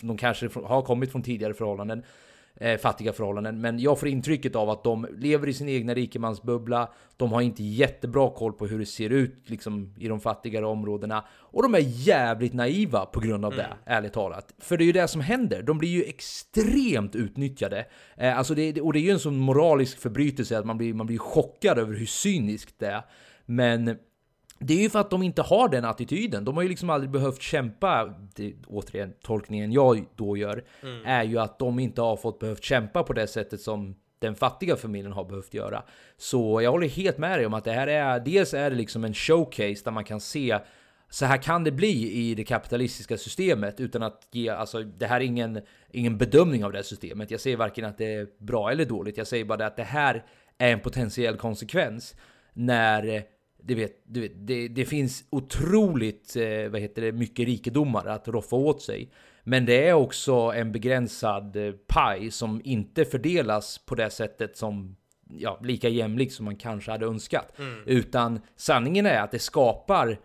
[0.00, 2.02] de kanske har kommit från tidigare förhållanden,
[2.62, 3.60] eh, fattiga förhållanden.
[3.60, 6.88] Men jag får intrycket av att de lever i sin egna rikemansbubbla.
[7.16, 11.24] De har inte jättebra koll på hur det ser ut liksom, i de fattigare områdena.
[11.30, 14.54] Och de är jävligt naiva på grund av det, ärligt talat.
[14.58, 15.62] För det är ju det som händer.
[15.62, 17.86] De blir ju extremt utnyttjade.
[18.16, 21.06] Eh, alltså det, och det är ju en sån moralisk förbrytelse att man blir, man
[21.06, 23.02] blir chockad över hur cyniskt det är.
[23.46, 23.96] Men
[24.62, 26.44] det är ju för att de inte har den attityden.
[26.44, 28.14] De har ju liksom aldrig behövt kämpa.
[28.34, 30.64] Det, återigen, tolkningen jag då gör
[31.04, 34.76] är ju att de inte har fått behövt kämpa på det sättet som den fattiga
[34.76, 35.82] familjen har behövt göra.
[36.16, 39.04] Så jag håller helt med dig om att det här är, dels är det liksom
[39.04, 40.58] en showcase där man kan se
[41.12, 45.20] så här kan det bli i det kapitalistiska systemet utan att ge, alltså det här
[45.20, 47.30] är ingen, ingen bedömning av det här systemet.
[47.30, 49.16] Jag säger varken att det är bra eller dåligt.
[49.16, 50.24] Jag säger bara det att det här
[50.58, 52.14] är en potentiell konsekvens
[52.52, 53.24] när
[53.64, 58.28] du vet, du vet det, det finns otroligt eh, vad heter det, mycket rikedomar att
[58.28, 59.10] roffa åt sig.
[59.44, 64.96] Men det är också en begränsad eh, paj som inte fördelas på det sättet som
[65.30, 67.52] ja, lika jämlikt som man kanske hade önskat.
[67.86, 70.18] Utan sanningen är att det skapar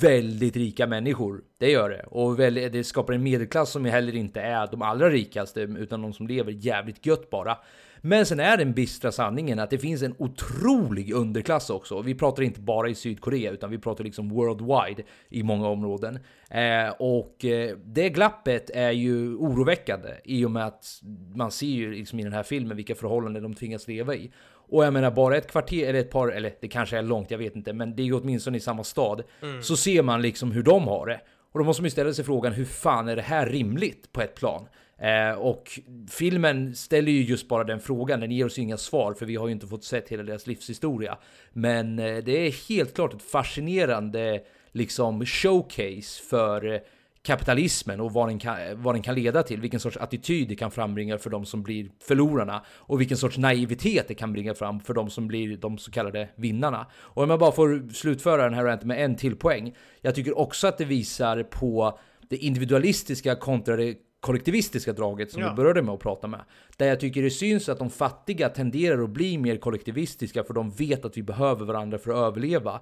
[0.00, 1.44] väldigt rika människor.
[1.58, 2.04] Det gör det.
[2.06, 6.12] Och väl, det skapar en medelklass som heller inte är de allra rikaste, utan de
[6.12, 7.58] som lever jävligt gött bara.
[8.06, 12.02] Men sen är den bistra sanningen att det finns en otrolig underklass också.
[12.02, 16.18] Vi pratar inte bara i Sydkorea, utan vi pratar liksom worldwide i många områden.
[16.50, 21.00] Eh, och eh, det glappet är ju oroväckande i och med att
[21.34, 24.30] man ser ju liksom i den här filmen vilka förhållanden de tvingas leva i.
[24.68, 27.38] Och jag menar bara ett kvarter eller ett par, eller det kanske är långt, jag
[27.38, 29.22] vet inte, men det är ju åtminstone i samma stad.
[29.62, 31.20] Så ser man liksom hur de har det.
[31.52, 34.20] Och då måste man ju ställa sig frågan, hur fan är det här rimligt på
[34.22, 34.68] ett plan?
[34.98, 35.80] Eh, och
[36.10, 39.36] filmen ställer ju just bara den frågan, den ger oss ju inga svar för vi
[39.36, 41.18] har ju inte fått sett hela deras livshistoria.
[41.52, 44.40] Men eh, det är helt klart ett fascinerande
[44.72, 46.80] liksom showcase för eh,
[47.22, 50.56] kapitalismen och vad den, kan, eh, vad den kan leda till, vilken sorts attityd det
[50.56, 54.80] kan frambringa för de som blir förlorarna och vilken sorts naivitet det kan bringa fram
[54.80, 56.86] för de som blir de så kallade vinnarna.
[56.94, 59.74] Och om jag bara får slutföra den här ranten med en till poäng.
[60.00, 63.94] Jag tycker också att det visar på det individualistiska kontra det
[64.26, 65.48] kollektivistiska draget som Ja.
[65.50, 66.40] vi började med att prata med.
[66.76, 70.70] Där jag tycker det syns att de fattiga tenderar att bli mer kollektivistiska för de
[70.70, 72.80] vet att vi behöver varandra för att överleva.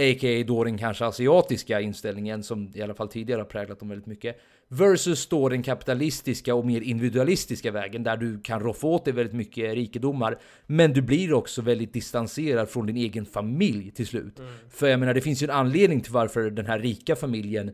[0.00, 0.44] A.k.a.
[0.46, 4.36] då den kanske asiatiska inställningen som i alla fall tidigare har präglat dem väldigt mycket.
[4.68, 9.34] Versus då den kapitalistiska och mer individualistiska vägen där du kan roffa åt dig väldigt
[9.34, 10.38] mycket rikedomar.
[10.66, 14.40] Men du blir också väldigt distanserad från din egen familj till slut.
[14.70, 17.70] För jag menar det finns ju en anledning till varför den här rika familjen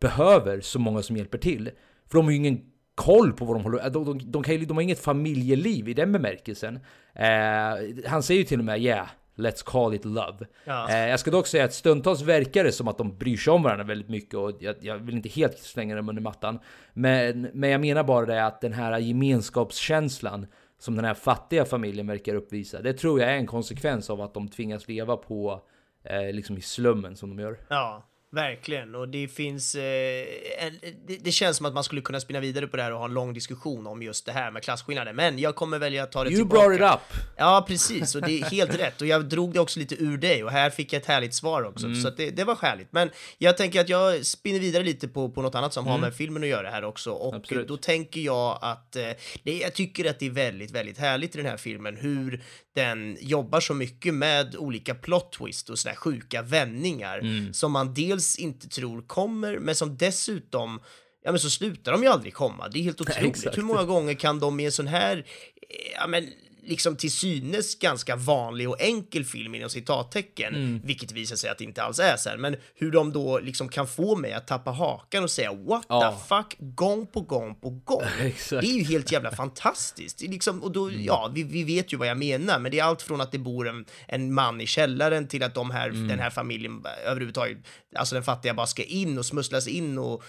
[0.00, 1.70] behöver så många som hjälper till.
[2.08, 2.60] För de har ju ingen
[2.94, 6.12] koll på vad de håller de, de, de, kan de har inget familjeliv i den
[6.12, 6.80] bemärkelsen.
[7.14, 10.46] Eh, han säger ju till och med yeah, let's call it love.
[10.64, 10.90] Ja.
[10.90, 13.62] Eh, jag ska dock säga att stundtals verkar det som att de bryr sig om
[13.62, 16.58] varandra väldigt mycket och jag, jag vill inte helt slänga dem under mattan.
[16.92, 20.46] Men, men jag menar bara det att den här gemenskapskänslan
[20.78, 24.34] som den här fattiga familjen verkar uppvisa, det tror jag är en konsekvens av att
[24.34, 25.62] de tvingas leva på
[26.04, 27.58] eh, liksom i slummen som de gör.
[27.68, 28.02] Ja,
[28.36, 28.94] verkligen.
[28.94, 29.74] Och det finns...
[29.74, 30.26] Eh,
[30.58, 32.98] en, det, det känns som att man skulle kunna spinna vidare på det här och
[32.98, 35.12] ha en lång diskussion om just det här med klasskillnader.
[35.12, 36.68] Men jag kommer välja att ta det You tillbaka.
[36.68, 37.22] brought it up!
[37.36, 38.14] Ja, precis.
[38.14, 39.00] Och det är helt rätt.
[39.00, 41.62] Och jag drog det också lite ur dig och här fick jag ett härligt svar
[41.62, 41.94] också.
[41.94, 42.92] Så att det, det var skäligt.
[42.92, 46.14] Men jag tänker att jag spinner vidare lite på, på något annat som har med
[46.14, 47.10] filmen att göra här också.
[47.10, 47.68] Och Absolut.
[47.68, 49.02] då tänker jag att eh,
[49.42, 52.42] det, jag tycker att det är väldigt, väldigt härligt i den här filmen hur
[52.74, 58.25] den jobbar så mycket med olika plot twist och sådär sjuka vändningar som man dels
[58.34, 60.80] inte tror kommer, men som dessutom
[61.26, 62.68] Ja men så slutar de ju aldrig komma.
[62.68, 63.36] Det är helt otroligt.
[63.36, 63.58] exakt.
[63.58, 66.32] Hur många gånger kan de i en sån här, eh, ja men
[66.66, 70.80] liksom till synes ganska vanlig och enkel film inom citattecken, Mm.
[70.84, 73.68] vilket visar sig att det inte alls är så här, men hur de då liksom
[73.68, 76.12] kan få mig att tappa hakan och säga what Ja.
[76.12, 78.02] the fuck gång på gång på gång.
[78.50, 80.20] Det är ju helt jävla fantastiskt.
[80.22, 83.02] Liksom, och då, ja, vi, vi vet ju vad jag menar, men det är allt
[83.02, 86.30] från att det bor en, en man i källaren till att de här, den här
[86.30, 87.58] familjen överhuvudtaget,
[87.96, 90.22] alltså den fattiga bara ska in och smusslas in och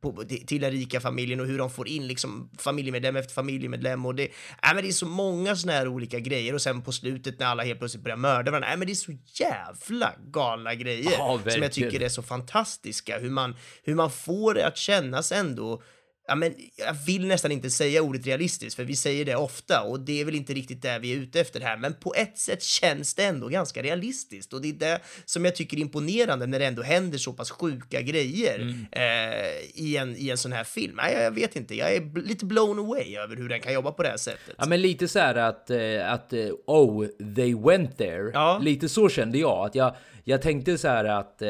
[0.00, 4.14] på, till den rika familjen och hur de får in liksom familjemedlem efter familjemedlem och
[4.14, 4.30] det, äh,
[4.74, 7.62] men det är så många såna här olika grejer och sen på slutet när alla
[7.62, 11.62] helt plötsligt börjar mörda varandra, äh, men det är så jävla galna grejer Ja, som
[11.62, 15.82] jag tycker är så fantastiska, hur man, hur man får det att kännas ändå
[16.28, 20.00] ja men jag vill nästan inte säga ordet realistiskt, för vi säger det ofta och
[20.00, 22.62] det är väl inte riktigt det vi är ute efter här, men på ett sätt
[22.62, 26.58] känns det ändå ganska realistiskt och det är det som jag tycker är imponerande när
[26.58, 28.86] det ändå händer så pass sjuka grejer Mm.
[28.92, 30.94] eh, i, en, i en sån här film.
[30.96, 33.92] Nej, jag, jag vet inte, jag är lite blown away över hur den kan jobba
[33.92, 34.54] på det här sättet.
[34.58, 38.30] Ja men lite så här att, eh, att eh, oh, they went there.
[38.32, 38.58] Ja.
[38.62, 39.66] Lite så kände jag.
[39.66, 41.48] Att jag, jag tänkte så här att eh,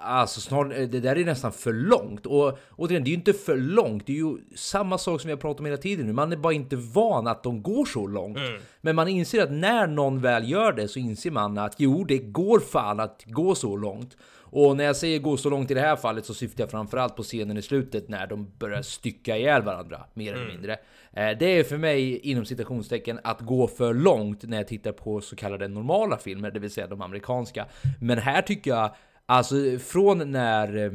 [0.00, 2.26] alltså snart, det där är nästan för långt.
[2.26, 4.06] Och återigen, det är ju inte för långt.
[4.06, 6.12] Det är ju samma sak som jag pratat om hela tiden nu.
[6.12, 8.38] Man är bara inte van att de går så långt.
[8.80, 12.18] Men man inser att när någon väl gör det så inser man att jo, det
[12.18, 14.16] går fan att gå så långt.
[14.50, 17.16] Och när jag säger gå så långt i det här fallet så syftar jag framförallt
[17.16, 20.72] på scenen i slutet när de börjar stycka ihjäl varandra, mer eller mindre.
[21.12, 25.20] Eh, Det är för mig, inom citationstecken, att gå för långt när jag tittar på
[25.20, 27.66] så kallade normala filmer, det vill säga de amerikanska.
[28.00, 28.90] Men här tycker jag,
[29.28, 30.92] alltså från när eh,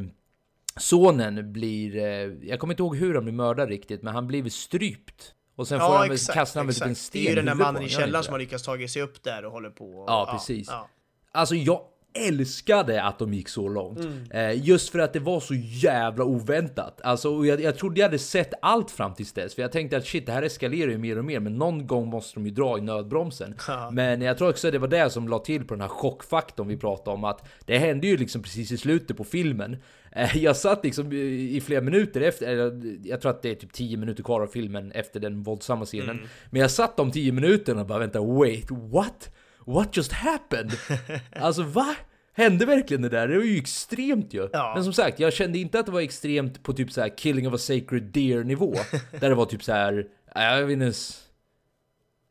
[0.77, 2.03] sonen blir, eh,
[2.49, 5.33] jag kommer inte ihåg hur han blir mördad riktigt, men han blir strypt.
[5.55, 7.45] Och sen får han väl, kastar han väl typ en sten Det är ju den
[7.45, 9.85] där mannen i källaren som har lyckats ta sig upp där och håller på.
[9.85, 10.67] Och, Ja, precis.
[10.71, 10.89] ja.
[11.31, 11.81] Alltså jag
[12.13, 13.99] älskade att de gick så långt.
[13.99, 14.31] Mm.
[14.31, 17.01] Eh, just för att det var så jävla oväntat.
[17.03, 19.55] Alltså, jag, jag trodde jag hade sett allt fram tills dess.
[19.55, 21.39] För jag tänkte att shit, det här eskalerar ju mer och mer.
[21.39, 23.55] Men någon gång måste de ju dra i nödbromsen.
[23.91, 26.67] Men jag tror också att det var det som la till på den här chockfaktorn
[26.67, 27.23] vi pratade om.
[27.23, 29.77] Att det hände ju liksom precis i slutet på filmen.
[30.11, 33.55] Eh, jag satt liksom i, i flera minuter efter, eller jag tror att det är
[33.55, 36.09] typ 10 minuter kvar av filmen efter den våldsamma scenen.
[36.09, 36.27] Mm.
[36.49, 39.29] Men jag satt de 10 minuterna och bara vänta, wait, what?
[39.65, 40.71] What just happened?
[41.35, 41.95] Alltså va?
[42.35, 43.27] Hände verkligen det där?
[43.27, 44.49] Det var ju extremt ju.
[44.53, 44.71] Ja.
[44.75, 47.47] Men som sagt, jag kände inte att det var extremt på typ så här killing
[47.47, 48.75] of a sacred deer nivå.
[49.19, 51.19] där det var typ så här, ja, jag vet inte ens...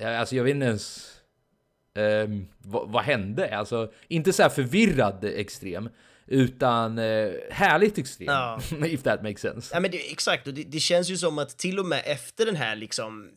[0.03, 1.13] Alltså jag vet inte ens...
[1.95, 3.59] ehm, vad, vad hände?
[3.59, 5.89] Alltså, inte så här förvirrad extrem.
[6.27, 8.29] Utan eh, härligt extrem.
[8.29, 8.61] Ja.
[8.87, 9.75] If that makes sense.
[9.75, 12.47] Ja, men det, exakt, och det, det känns ju som att till och med efter
[12.47, 13.31] den här liksom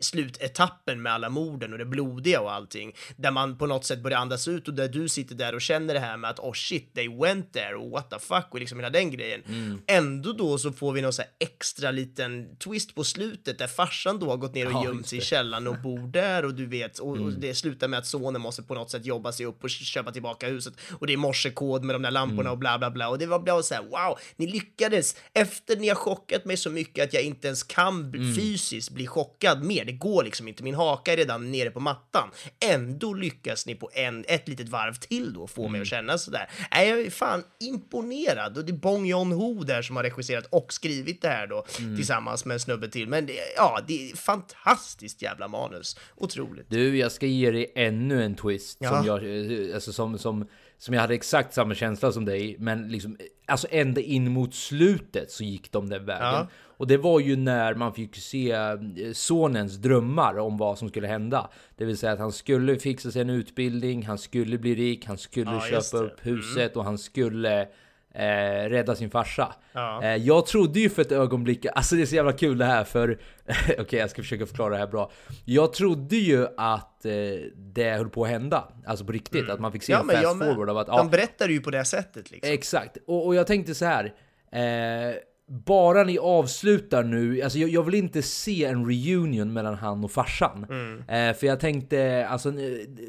[0.00, 4.18] slutetappen med alla morden och det blodiga och allting, där man på något sätt börjar
[4.18, 6.94] andas ut och där du sitter där och känner det här med att oh shit,
[6.94, 9.42] they went there och what the fuck och liksom hela den grejen.
[9.86, 14.30] Ändå då så får vi någon så extra liten twist på slutet där farsan då
[14.30, 16.98] har gått ner och Ja, gömt sig i källaren och bor där och du vet,
[16.98, 19.70] och, och det slutar med att sonen måste på något sätt jobba sig upp och
[19.70, 23.08] köpa tillbaka huset och det är morsekod med de där lamporna och bla bla bla.
[23.08, 25.16] Och det var bara så här wow, ni lyckades.
[25.34, 29.06] Efter ni har chockat mig så mycket att jag inte ens kan bli- fysiskt bli
[29.06, 29.84] chockad mer.
[29.90, 30.62] Det går liksom inte.
[30.62, 32.28] Min haka är redan nere på mattan.
[32.64, 36.50] Ändå lyckas ni på en, ett litet varv till då få mig att känna sådär.
[36.72, 40.72] Nej, jag är fan imponerad och det är Bong Joon-Ho där som har regisserat och
[40.72, 41.64] skrivit det här då
[41.96, 43.08] tillsammans med en snubbe till.
[43.08, 45.96] Men det, ja, det är fantastiskt jävla manus.
[46.16, 46.66] Otroligt.
[46.70, 48.88] Du, jag ska ge dig ännu en twist Ja.
[48.90, 49.24] som jag,
[49.68, 50.48] eh, alltså som, som,
[50.78, 55.30] som jag hade exakt samma känsla som dig, men liksom, alltså ända in mot slutet
[55.30, 56.26] så gick de den vägen.
[56.26, 56.48] Ja.
[56.80, 58.76] Och det var ju när man fick se eh,
[59.12, 61.50] sonens drömmar om vad som skulle hända.
[61.76, 65.18] Det vill säga att han skulle fixa sig en utbildning, han skulle bli rik, han
[65.18, 67.60] skulle Ja, köpa upp huset och han skulle
[68.14, 69.54] eh, rädda sin farsa.
[69.72, 70.02] Ja.
[70.04, 72.84] Eh, jag trodde ju för ett ögonblick, alltså det är så jävla kul det här
[72.84, 73.18] för,
[73.78, 75.10] okej jag ska försöka förklara det här bra.
[75.44, 77.12] Jag trodde ju att eh,
[77.56, 80.06] det höll på att hända, alltså på riktigt, att man fick se Mm.
[80.08, 82.52] Ja, en fast forward av att De berättar ju på det sättet liksom.
[82.52, 84.14] Exakt, och, och jag tänkte så här.
[84.52, 85.16] Eh,
[85.50, 90.10] bara ni avslutar nu, alltså jag, jag vill inte se en reunion mellan han och
[90.10, 90.66] farsan.
[91.08, 92.54] Eh, för jag tänkte, alltså, eh,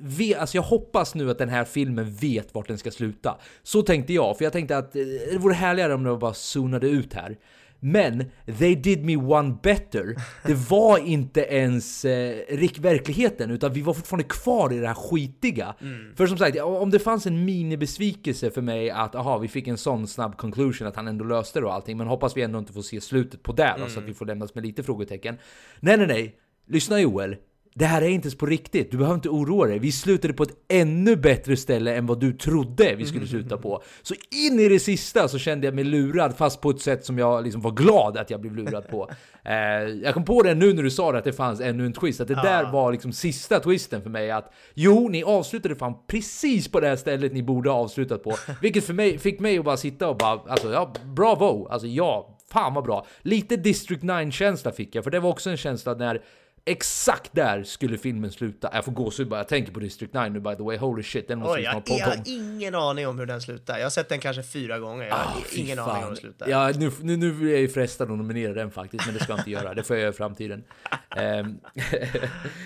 [0.01, 3.37] ve, alltså jag hoppas nu att den här filmen vet vart den ska sluta.
[3.63, 5.01] Så tänkte jag, för jag tänkte att eh,
[5.31, 7.37] det vore härligare om det bara zonade ut här.
[7.83, 8.25] Men
[8.59, 10.15] they did me one better.
[10.45, 14.93] Det var inte ens eh, rik verkligheten, utan vi var fortfarande kvar i det här
[14.93, 15.75] skitiga.
[16.15, 19.77] För som sagt, om det fanns en minibesvikelse för mig att aha, vi fick en
[19.77, 22.73] sån snabb conclusion att han ändå löste det och allting, men hoppas vi ändå inte
[22.73, 25.37] får se slutet på det då, så att vi får lämnas med lite frågetecken.
[25.79, 26.35] Nej, nej, nej.
[26.67, 27.35] Lyssna Joel.
[27.73, 29.79] Det här är inte ens på riktigt, du behöver inte oroa dig.
[29.79, 33.83] Vi slutade på ett ännu bättre ställe än vad du trodde vi skulle sluta på.
[34.01, 37.17] Så in i det sista så kände jag mig lurad, fast på ett sätt som
[37.17, 39.09] jag liksom var glad att jag blev lurad på.
[39.43, 39.55] Eh,
[40.03, 42.21] jag kom på det nu när du sa det, att det fanns ännu en twist,
[42.21, 44.31] att det där var liksom sista twisten för mig.
[44.31, 48.35] Att jo, ni avslutade fan precis på det här stället ni borde ha avslutat på.
[48.61, 51.67] Vilket för mig, fick mig att bara sitta och bara, alltså ja, bravo!
[51.67, 53.05] Alltså ja, fan vad bra.
[53.21, 56.21] Lite District 9-känsla fick jag, för det var också en känsla när
[56.65, 58.69] Exakt där skulle filmen sluta.
[58.73, 60.77] Jag får gåshud bara jag tänker på District 9 nu by the way.
[60.77, 63.25] Holy shit, den måste Oj, vi jag, snart jag podda har ingen aning om hur
[63.25, 63.77] den slutar.
[63.77, 65.05] Jag har sett den kanske fyra gånger.
[65.05, 65.89] Jag har Ah, fy ingen fan.
[65.89, 66.47] aning om hur den slutar.
[66.49, 69.31] Ja, nu, nu, nu vill jag ju frestad att nominera den faktiskt, men det ska
[69.33, 69.73] jag inte göra.
[69.73, 70.63] Det får jag göra i framtiden.
[71.15, 71.59] Ehm,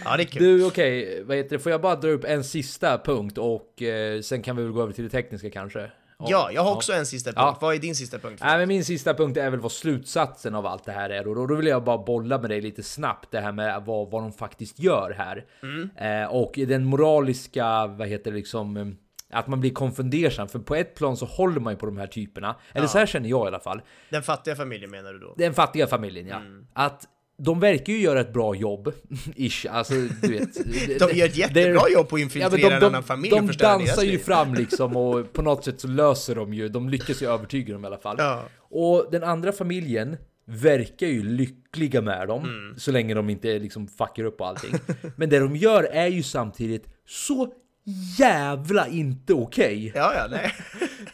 [0.06, 0.44] Ja, det är kul.
[0.44, 1.60] du, okej, vad heter det?
[1.60, 4.82] Får jag bara dra upp en sista punkt och eh, sen kan vi väl gå
[4.82, 5.92] över till det tekniska kanske?
[6.20, 7.38] Ja, jag har också en sista punkt.
[7.40, 7.58] Ja.
[7.62, 8.42] Vad är din sista punkt?
[8.44, 11.48] Nej, men min sista punkt är väl vad slutsatsen av allt det här är och
[11.48, 14.32] då- vill jag bara bolla med dig lite snabbt det här med vad, vad de
[14.34, 15.46] faktiskt gör här
[16.24, 18.86] eh, och den moraliska, vad heter det liksom eh,
[19.30, 22.08] att man blir konfundersam för på ett plan så håller man ju på de här
[22.08, 23.82] typerna eller så här känner jag i alla fall.
[24.10, 25.34] Den fattiga familjen menar du då?
[25.38, 26.42] Den fattiga familjen, ja.
[26.74, 27.06] Att
[27.38, 28.94] de verkar ju göra ett bra jobb,
[29.36, 29.66] ish.
[29.70, 30.56] Alltså, du vet.
[31.00, 34.54] De gör ett jättebra jobb på att infiltrera en annan familj De dansar ju fram
[34.58, 37.88] liksom och på något sätt så löser de ju, de lyckas ju övertyga dem i
[37.88, 38.16] alla fall.
[38.20, 38.44] Ja.
[38.58, 40.18] Och den andra familjen
[40.48, 42.80] verkar ju lyckliga med dem, Mm.
[42.80, 44.74] så länge de inte liksom fuckar upp och allting.
[45.16, 47.54] Men det de gör är ju samtidigt så
[48.20, 49.92] jävla inte okej.
[49.96, 50.52] Ja, ja, nej.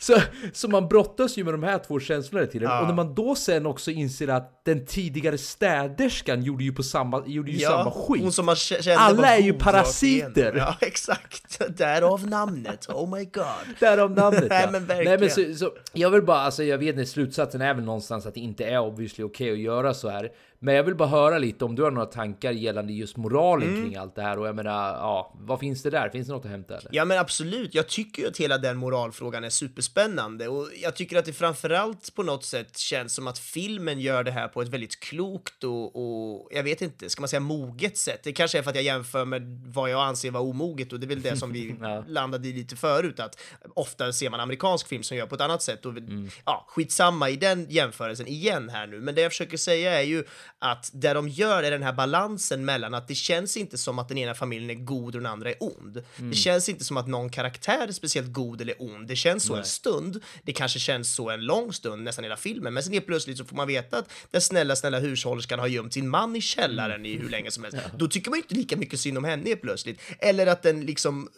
[0.02, 0.22] Så,
[0.54, 2.70] så man brottas ju med de här två känslorna tiden.
[2.70, 2.82] Ja.
[2.82, 7.24] Och när man då sen också inser att den tidigare städerskan gjorde ju på samma,
[7.26, 8.24] gjorde ju samma skit.
[8.24, 10.54] Hon som man kände Alla är ju parasiter.
[10.58, 11.78] Ja, exakt.
[11.78, 12.90] Därav namnet.
[12.90, 13.46] Oh my god.
[13.80, 14.72] Därav namnet Nej, ja.
[14.72, 15.46] men Nej verkligen.
[15.46, 18.34] men så, så, jag vill bara, alltså jag vet inte, slutsatsen är väl någonstans att
[18.34, 20.30] det inte är obviously okej att göra så här.
[20.64, 23.82] Men jag vill bara höra lite om du har några tankar gällande just moralen Mm.
[23.84, 26.10] kring allt det här och jag menar, ja, vad finns det där?
[26.10, 26.90] Finns det något att hämta eller?
[26.94, 31.18] Ja men absolut, jag tycker ju att hela den moralfrågan är superspännande och jag tycker
[31.18, 34.68] att det framförallt på något sätt känns som att filmen gör det här på ett
[34.68, 38.20] väldigt klokt och, och jag vet inte, ska man säga moget sätt?
[38.24, 41.06] Det kanske är för att jag jämför med vad jag anser vara omoget och det
[41.06, 42.04] är väl det som vi Ja.
[42.08, 43.40] landade i lite förut att
[43.76, 46.30] ofta ser man amerikansk film som gör på ett annat sätt och Mm.
[46.46, 50.24] ja, skitsamma i den jämförelsen igen här nu, men det jag försöker säga är ju
[50.64, 54.08] att det de gör är den här balansen mellan att det känns inte som att
[54.08, 56.04] den ena familjen är god och den andra är ond.
[56.18, 56.30] Mm.
[56.30, 59.08] Det känns inte som att någon karaktär är speciellt god eller ond.
[59.08, 60.24] Det känns så en stund.
[60.44, 62.74] Det kanske känns så en lång stund, nästan hela filmen.
[62.74, 65.94] Men sen helt plötsligt så får man veta att den snälla, snälla hushållerskan har gömt
[65.94, 67.78] sin man i källaren i hur länge som helst.
[67.98, 70.02] Då tycker man inte lika mycket synd om henne helt plötsligt.
[70.20, 71.30] Eller att den liksom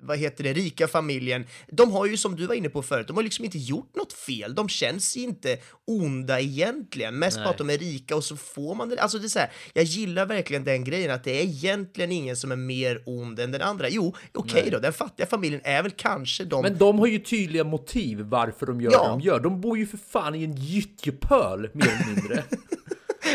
[0.00, 3.16] vad heter det, rika familjen, de har ju som du var inne på förut, de
[3.16, 4.54] har liksom inte gjort något fel.
[4.54, 5.56] De känns inte
[5.86, 9.00] onda egentligen, mest på att de är rika och så får man det.
[9.00, 12.36] Alltså det är så här, jag gillar verkligen den grejen att det är egentligen ingen
[12.36, 13.88] som är mer ond än den andra.
[13.88, 17.64] Jo, okej då, den fattiga familjen är väl kanske de Men de har ju tydliga
[17.64, 19.02] motiv varför de gör Ja.
[19.02, 19.40] det de gör.
[19.40, 22.44] De bor ju för fan i en gyttjepöl, mer eller mindre.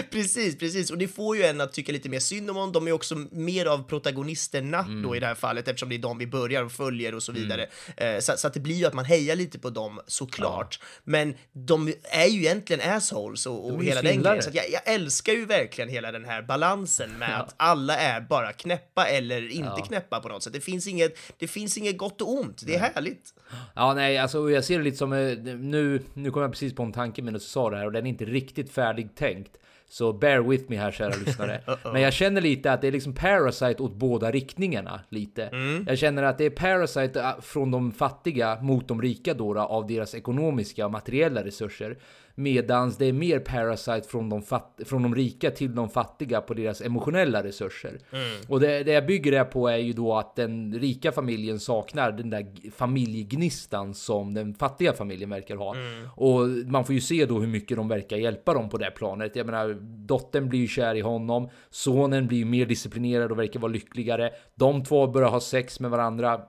[0.12, 0.92] Precis, precis.
[0.92, 2.72] Och det får ju en att tycka lite mer synd om honom.
[2.72, 5.02] De är också mer av protagonisterna Mm.
[5.02, 7.32] då i det här fallet eftersom det är de vi börjar och följer och så
[7.32, 7.68] vidare.
[7.98, 10.80] Eh, så, så att det blir ju att man hejar lite på dem såklart.
[11.04, 14.44] Men de är ju egentligen assholes och, och hela den grejen.
[14.44, 18.54] Så jag, jag älskar ju verkligen hela den här balansen med att alla är bara
[18.54, 20.54] knäppa eller inte knäppa på något sätt.
[20.54, 22.64] Det finns inget, det finns inget gott och ont.
[22.66, 23.34] Det är härligt.
[23.76, 26.04] Ja, nej, alltså jag ser det lite som eh, nu.
[26.14, 28.10] Nu kom jag precis på en tanke medan du sa det här och den är
[28.10, 29.58] inte riktigt färdigtänkt.
[29.94, 31.62] Så bear with me här kära lyssnare.
[31.94, 35.50] Men jag känner lite att det är liksom Parasite åt båda riktningarna lite.
[35.88, 39.88] Jag känner att det är Parasite äh, från de fattiga mot de rika då av
[39.88, 41.98] deras ekonomiska och materiella resurser.
[42.36, 44.42] Medans det är mer Parasite från de,
[44.86, 48.00] från de rika till de fattiga på deras emotionella resurser.
[48.48, 52.12] Och det, det jag bygger det på är ju då att den rika familjen saknar
[52.12, 55.76] den där familjegnistan som den fattiga familjen verkar ha.
[56.16, 59.36] Och man får ju se då hur mycket de verkar hjälpa dem på det planet.
[59.36, 59.74] Jag menar,
[60.08, 64.32] dottern blir ju kär i honom, sonen blir mer disciplinerad och verkar vara lyckligare.
[64.56, 66.42] De två börjar ha sex med varandra.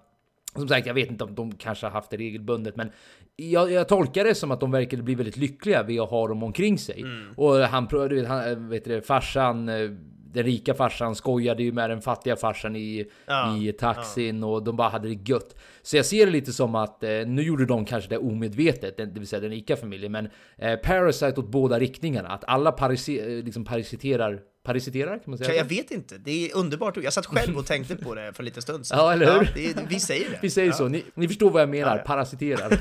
[0.55, 2.90] Som sagt, jag vet inte om de kanske har haft det regelbundet, men
[3.37, 6.43] jag, jag tolkar det som att de verkade bli väldigt lyckliga vid att ha dem
[6.43, 7.05] omkring sig.
[7.37, 9.90] Och han, du vet, han, eh, vet det, farsan, eh,
[10.35, 14.77] den rika farsan skojade ju med den fattiga farsan i, Ja, i taxin och de
[14.77, 15.57] bara hade det gött.
[15.83, 19.07] Så jag ser det lite som att eh, nu gjorde de kanske det omedvetet, det
[19.14, 22.29] vill säga den rika familjen, men eh, Parasite åt båda riktningarna.
[22.29, 25.55] Att alla parasi, eh, liksom parasiterar, parasiterar kan man säga?
[25.55, 26.96] Jag vet inte, det är underbart.
[26.96, 28.98] Jag satt själv och tänkte på det för en liten stund sedan.
[28.98, 29.50] Ja, eller hur?
[29.55, 30.38] det, vi säger det.
[30.42, 32.03] Vi säger så, ni, ni förstår vad jag menar, Ja, ja.
[32.07, 32.79] parasiterar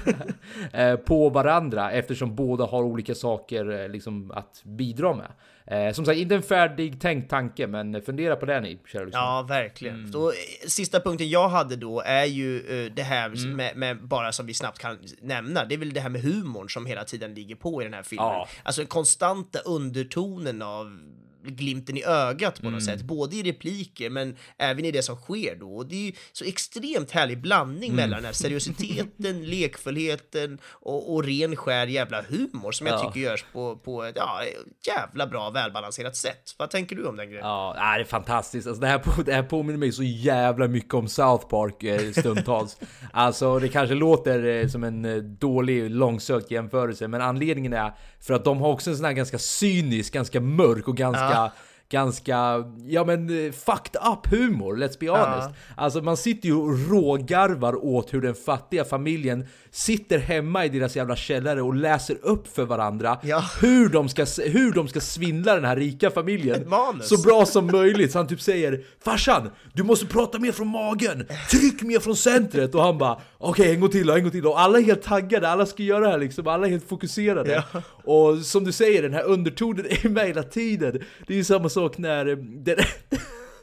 [0.74, 5.32] eh, på varandra eftersom båda har olika saker eh, liksom, att bidra med.
[5.68, 9.24] Eh, som sagt, inte en färdig tänkt tanke, men fundera på det ni, kära lyssnare.
[9.24, 9.96] Ja, verkligen.
[9.96, 10.12] Mm.
[10.12, 10.32] Då,
[10.68, 13.56] sista punkten jag hade då är ju det här Mm.
[13.56, 16.70] med, med, bara som vi snabbt kan nämna, det är väl det här med humorn
[16.70, 18.26] som hela tiden ligger på i den här filmen.
[18.28, 18.48] Ja.
[18.64, 21.00] Alltså den konstanta undertonen av
[21.46, 22.98] glimten i ögat på något Mm.
[22.98, 25.76] sätt, både i repliker men även i det som sker då.
[25.76, 27.96] Och det är ju så extremt härlig blandning Mm.
[27.96, 33.08] mellan den här seriositeten, lekfullheten och, och ren skär jävla humor som jag Ja.
[33.08, 34.40] tycker görs på, på ett ja,
[34.88, 36.56] jävla bra välbalanserat sätt.
[36.58, 37.46] Vad tänker du om den grejen?
[37.46, 38.68] Ja, det är fantastiskt.
[38.68, 42.12] Alltså, det, här på, det här påminner mig så jävla mycket om South Park eh,
[42.12, 42.78] stundtals.
[43.14, 48.34] alltså, det kanske låter eh, som en eh, dålig, långsökt jämförelse, men anledningen är för
[48.34, 51.52] att de har också en sån här ganska cynisk, ganska mörk och ganska ja
[51.94, 55.50] ganska, ja men eh, fucked up humor, let's be honest.
[55.76, 60.96] Alltså man sitter ju och rågarvar åt hur den fattiga familjen sitter hemma i deras
[60.96, 63.44] jävla källare och läser upp för varandra Ja.
[63.62, 66.66] hur, de ska, hur de ska svindla den här rika familjen
[67.02, 68.12] så bra som möjligt.
[68.12, 72.76] Så han typ säger Farsan, du måste prata mer från magen, tryck mer från centret.
[72.76, 74.50] Och han bara okej en gång till då, en gång till då.
[74.50, 77.64] Och alla är helt taggade, alla ska göra det här liksom, alla är helt fokuserade.
[78.04, 81.00] Och som du säger, den här undertonen är med hela tiden.
[81.28, 82.78] Det är ju samma sak när eh, den,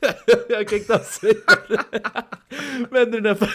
[0.49, 1.35] Jag kan inte ens säga
[1.69, 1.85] det.
[2.91, 3.51] Men den där...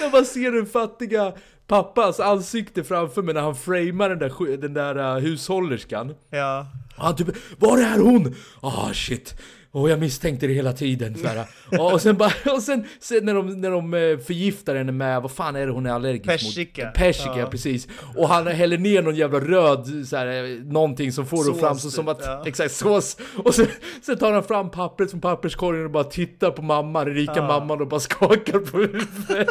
[0.00, 1.32] Jag bara ser den fattiga
[1.66, 6.14] pappans ansikte framför mig när han framar den där, den där uh, hushållerskan.
[6.30, 6.66] Ja.
[6.96, 7.28] Han typ,
[7.58, 8.34] var är hon?
[8.60, 9.34] Ah shit.
[9.74, 11.16] Och jag misstänkte det hela tiden.
[11.16, 15.22] Så och sen, bara, och sen, sen när, de, när de eh, förgiftar henne med,
[15.22, 16.84] vad fan är det hon är allergisk Persika.
[16.84, 16.94] mot?
[16.94, 17.38] Persika.
[17.38, 17.46] Ja.
[17.46, 17.88] precis.
[18.16, 21.60] Och han häller ner någon jävla röd, så här, eh, någonting som får det att
[21.60, 22.42] framstå som typ, att, ja.
[22.46, 23.16] exakt sås.
[23.44, 23.66] Och sen,
[24.02, 27.80] sen tar han fram pappret från papperskorgen och bara tittar på mamman, den rika mamman
[27.80, 29.48] och bara skakar på huvudet.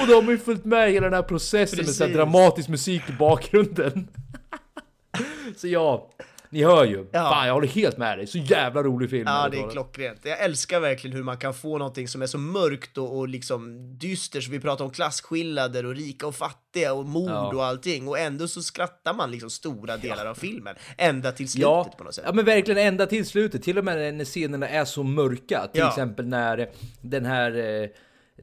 [0.00, 2.16] Och de har ju följt med hela den här processen med så här Precis.
[2.16, 4.08] dramatisk musik i bakgrunden.
[5.56, 6.10] Så ja,
[6.50, 7.06] ni hör ju.
[7.12, 7.30] Ja.
[7.30, 8.26] Fan, jag håller helt med dig.
[8.26, 9.24] Så jävla rolig film.
[9.26, 10.20] Ja, det är klockrent.
[10.22, 13.78] Jag älskar verkligen hur man kan få någonting som är så mörkt och, och liksom
[13.98, 17.52] dystert, så vi pratar om klasskillnader och rika och fattiga och mord Ja.
[17.54, 21.62] och allting, och ändå så skrattar man liksom stora delar av filmen, ända till slutet
[21.68, 22.24] Ja, på något sätt.
[22.26, 23.62] ja, men verkligen ända till slutet.
[23.62, 25.66] Till och med när scenerna är så mörka.
[25.72, 25.88] Till Ja.
[25.88, 26.70] exempel när
[27.00, 27.88] den här eh,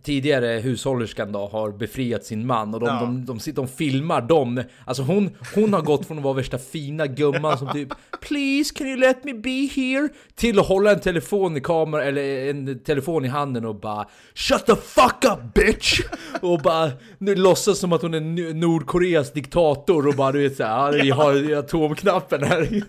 [0.04, 3.00] tidigare hushållerskan då har befriat sin man och de, Ja.
[3.00, 4.64] de, de, sitter och filmar dem.
[4.86, 7.89] Alltså hon, hon har gått från att vara värsta fina gumman som typ
[8.22, 10.10] Please can you let me be here?
[10.36, 14.66] Till att hålla en telefon i kamera eller en telefon i handen och bara Shut
[14.66, 16.02] the fuck up bitch!
[16.41, 20.91] Och bara nu låtsas som att hon är Nordkoreas diktator och bara du vet såhär,
[21.04, 22.84] vi har atomknappen här.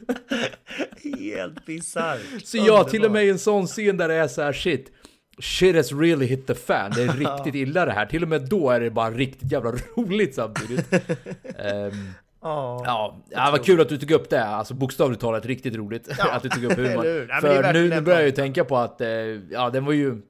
[1.19, 2.21] Helt bisarrt.
[2.45, 4.93] Så ja, till och med i en sån scen där det är så här shit
[5.41, 8.07] Shit has really hit the fan, det är riktigt illa det här.
[8.07, 10.93] Till och med då är det bara riktigt jävla roligt samtidigt.
[11.59, 12.13] Ehm,
[12.43, 12.83] Ja.
[12.87, 14.45] ja, ja, vad kul att du tog upp det.
[14.45, 17.27] Alltså bokstavligt talat riktigt roligt att du tog upp humorn.
[17.29, 19.09] Ja, För nu, nu börjar jag ju tänka på att, eh,
[19.51, 20.23] ja den var ju...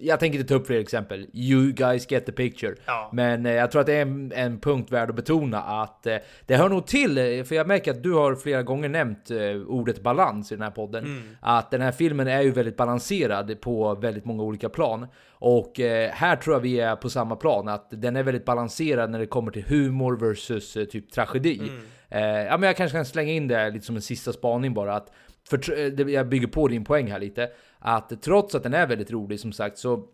[0.00, 1.26] Jag tänker inte ta upp fler exempel.
[1.32, 2.74] You guys get the picture.
[2.86, 3.10] Ja.
[3.12, 6.16] Men eh, jag tror att det är en, en punkt värd att betona att eh,
[6.46, 9.38] det hör nog till, eh, för jag märker att du har flera gånger nämnt eh,
[9.66, 11.04] ordet balans i den här podden.
[11.04, 11.22] Mm.
[11.40, 15.06] Att den här filmen är ju väldigt balanserad på väldigt många olika plan.
[15.32, 19.10] Och eh, här tror jag vi är på samma plan, att den är väldigt balanserad
[19.10, 21.62] när det kommer till humor versus eh, typ tragedi.
[22.08, 24.96] Eh, ja, men jag kanske kan slänga in det lite som en sista spaning bara.
[24.96, 25.12] Att,
[25.48, 27.50] för jag bygger på din poäng här lite.
[27.80, 30.06] Att trots att den är väldigt rolig som sagt så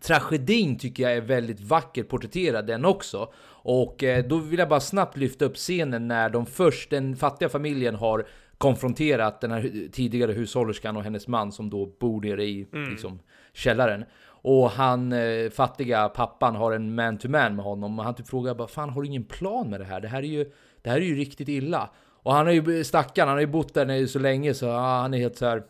[0.00, 3.32] Tragedin tycker jag är väldigt vackert porträtterad den också.
[3.62, 7.48] Och eh, då vill jag bara snabbt lyfta upp scenen när de först, den fattiga
[7.48, 8.26] familjen har
[8.58, 13.20] konfronterat den här tidigare hushållerskan och hennes man som då bor nere i liksom,
[13.52, 14.04] källaren.
[14.42, 18.68] Och han eh, fattiga pappan har en man-to-man med honom och han typ frågar bara
[18.68, 20.00] Fan har du ingen plan med det här?
[20.00, 20.52] Det här är ju,
[20.82, 21.90] det här är ju riktigt illa.
[22.22, 25.00] Och han har ju, stackaren, han har ju bott där nere så länge så ah,
[25.00, 25.62] han är helt så här.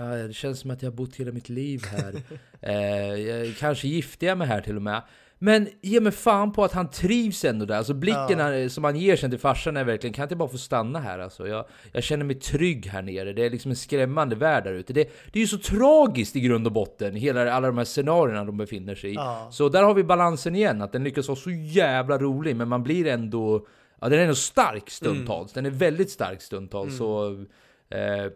[0.00, 2.14] Ja, det känns som att jag har bott hela mitt liv här.
[3.46, 5.02] eh, kanske gifter jag mig här till och med.
[5.42, 7.76] Men ge mig fan på att han trivs ändå där.
[7.76, 10.48] Alltså blicken han, som han ger sen till farsan är verkligen, kan jag inte bara
[10.48, 11.48] få stanna här alltså?
[11.48, 13.32] Jag, jag känner mig trygg här nere.
[13.32, 14.92] Det är liksom en skrämmande värld där ute.
[14.92, 18.44] Det, det är ju så tragiskt i grund och botten, hela, alla de här scenarierna
[18.44, 19.14] de befinner sig i.
[19.14, 19.48] Ja.
[19.52, 22.82] Så där har vi balansen igen, att den lyckas vara så jävla rolig, men man
[22.82, 23.66] blir ändå...
[24.00, 25.52] Ja, den är ändå stark stundtals.
[25.52, 26.96] Den är väldigt stark stundtals.
[26.96, 27.44] Så,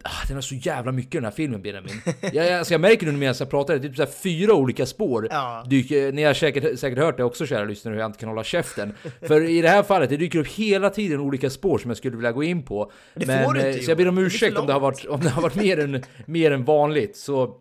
[0.02, 2.02] ah, den har så jävla mycket den här filmen Benjamin.
[2.20, 4.86] jag, jag, alltså, jag märker nu medan jag pratar, det är typ så fyra olika
[4.86, 5.28] spår.
[5.30, 5.64] Ja.
[5.70, 8.44] Dyker, ni har säkert, säkert hört det också kära lyssnare, hur jag inte kan hålla
[8.44, 8.94] käften.
[9.28, 12.16] För i det här fallet, det dyker upp hela tiden olika spår som jag skulle
[12.16, 12.92] vilja gå in på.
[13.14, 14.22] Det Men, får du eh, inte, så jag ber om Johan.
[14.24, 17.16] Det ursäkt om det har varit, om det har varit mer, än, mer än vanligt.
[17.16, 17.60] Så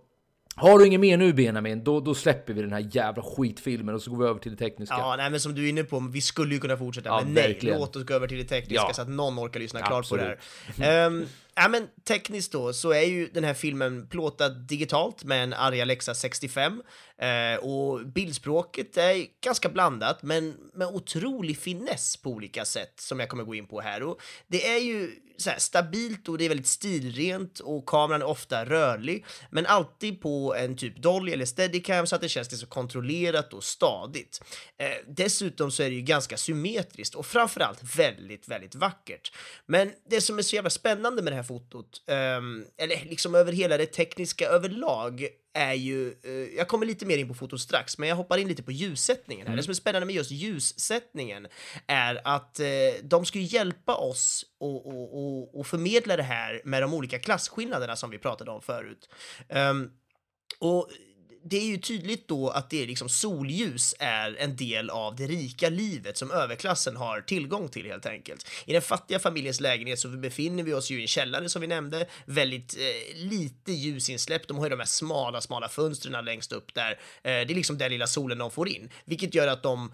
[0.55, 4.01] har du inget mer nu Benjamin, då, då släpper vi den här jävla skitfilmen och
[4.01, 4.95] så går vi över till det tekniska.
[4.97, 7.33] Ja, nej men som du är inne på, vi skulle ju kunna fortsätta, Ja, men
[7.33, 7.79] nej, verkligen.
[7.79, 8.93] låt oss gå över till det tekniska Ja.
[8.93, 10.37] så att någon orkar lyssna klart på det
[10.77, 11.05] här.
[11.07, 11.25] Um,
[11.55, 15.81] ja men tekniskt då så är ju den här filmen plåtad digitalt med en Arri
[15.81, 16.83] Alexa 65
[17.23, 23.29] Eh, och bildspråket är ganska blandat men med otrolig finess på olika sätt som jag
[23.29, 24.03] kommer gå in på här.
[24.03, 28.25] Och det är ju så här stabilt och det är väldigt stilrent och kameran är
[28.25, 32.69] ofta rörlig men alltid på en typ dolly eller steadicam så att det känns liksom
[32.69, 34.41] kontrollerat och stadigt.
[34.77, 39.31] Eh, dessutom så är det ju ganska symmetriskt och framförallt väldigt, väldigt vackert.
[39.65, 42.15] Men det som är så jävla spännande med det här fotot, eh,
[42.77, 47.27] eller liksom över hela det tekniska överlag, är ju, eh, jag kommer lite mer in
[47.27, 49.55] på fotot strax, men jag hoppar in lite på ljussättningen här.
[49.55, 51.47] Det som är spännande med just ljussättningen
[51.87, 52.65] är att eh,
[53.03, 57.19] de ska ju hjälpa oss och, och, och, och förmedla det här med de olika
[57.19, 59.09] klasskillnaderna som vi pratade om förut.
[59.49, 59.91] Um,
[60.59, 60.89] och
[61.45, 65.27] det är ju tydligt då att det är liksom solljus är en del av det
[65.27, 68.47] rika livet som överklassen har tillgång till helt enkelt.
[68.65, 71.67] I den fattiga familjens lägenhet så befinner vi oss ju i en källare som vi
[71.67, 74.47] nämnde, väldigt eh, lite ljusinsläpp.
[74.47, 76.91] De har ju de här smala, smala fönstren längst upp där.
[76.91, 79.91] Eh, det är liksom den lilla solen de får in, vilket gör att de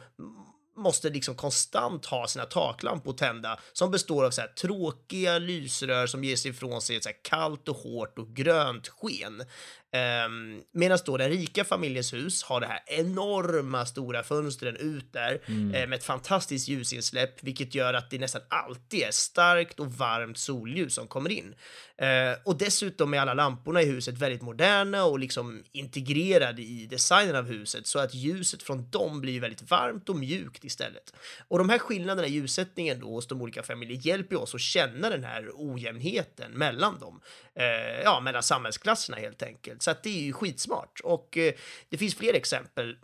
[0.79, 6.23] måste liksom konstant ha sina taklampor tända som består av så här tråkiga lysrör som
[6.23, 9.43] ger sig ifrån sig ett så här kallt och hårt och grönt sken.
[9.91, 15.41] Um, Medan då den rika familjens hus har det här enorma stora fönstren ut där
[15.45, 15.73] mm.
[15.73, 20.37] eh, med ett fantastiskt ljusinsläpp, vilket gör att det nästan alltid är starkt och varmt
[20.37, 21.55] solljus som kommer in.
[22.01, 27.35] Uh, och dessutom är alla lamporna i huset väldigt moderna och liksom integrerade i designen
[27.35, 31.13] av huset så att ljuset från dem blir väldigt varmt och mjukt istället.
[31.47, 35.09] Och de här skillnaderna i ljussättningen då hos de olika familjerna hjälper oss att känna
[35.09, 37.21] den här ojämnheten mellan dem,
[37.59, 39.78] uh, ja, mellan samhällsklasserna helt enkelt.
[39.83, 40.99] Så att det är ju skitsmart.
[41.03, 41.53] Och eh,
[41.89, 42.97] det finns fler exempel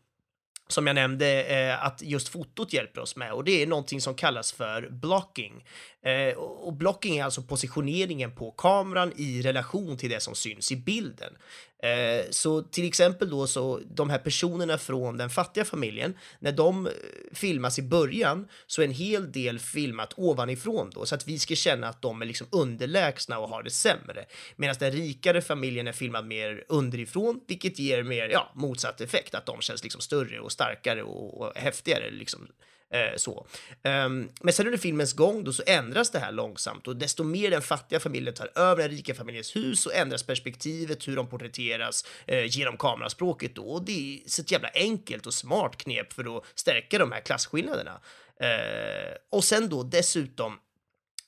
[0.68, 4.16] som jag nämnde eh, att just fotot hjälper oss med och det är någonting som
[4.16, 5.66] kallas för blocking.
[6.02, 10.76] Eh, och blocking är alltså positioneringen på kameran i relation till det som syns i
[10.76, 11.34] bilden.
[11.86, 16.88] Eh, så till exempel då så de här personerna från den fattiga familjen, när de
[16.88, 16.92] eh,
[17.34, 21.56] filmas i början så är en hel del filmat ovanifrån då så att vi ska
[21.56, 24.26] känna att de är liksom underlägsna och har det sämre.
[24.56, 29.46] Medan den rikare familjen är filmad mer underifrån, vilket ger mer ja, motsatt effekt, att
[29.46, 32.48] de känns liksom större och starkare och, och häftigare liksom
[32.94, 33.48] Eh, så.
[33.84, 37.52] Um, men sen under filmens gång då så ändras det här långsamt och desto mer
[37.52, 42.06] den fattiga familjen tar över den rika familjens hus så ändras perspektivet, hur de porträtteras
[42.28, 43.64] eh, genom kameraspråket då.
[43.64, 47.22] Och det är så ett jävla enkelt och smart knep för att stärka de här
[47.22, 48.00] klasskillnaderna.
[48.40, 50.60] Eh, och sen då dessutom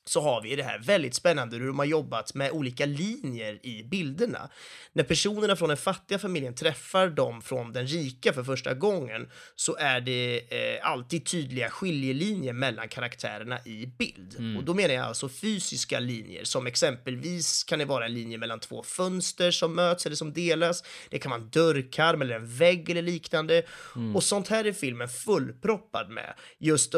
[0.09, 3.83] så har vi det här väldigt spännande hur de har jobbat med olika linjer i
[3.83, 4.49] bilderna.
[4.93, 9.75] När personerna från den fattiga familjen träffar dem från den rika för första gången så
[9.75, 14.35] är det eh, alltid tydliga skiljelinjer mellan karaktärerna i bild.
[14.39, 14.57] Mm.
[14.57, 18.59] Och då menar jag alltså fysiska linjer som exempelvis kan det vara en linje mellan
[18.59, 20.83] två fönster som möts eller som delas.
[21.09, 23.63] Det kan vara en dörrkarm eller en vägg eller liknande.
[23.95, 24.15] Mm.
[24.15, 26.33] Och sånt här är filmen fullproppad med.
[26.59, 26.93] Just,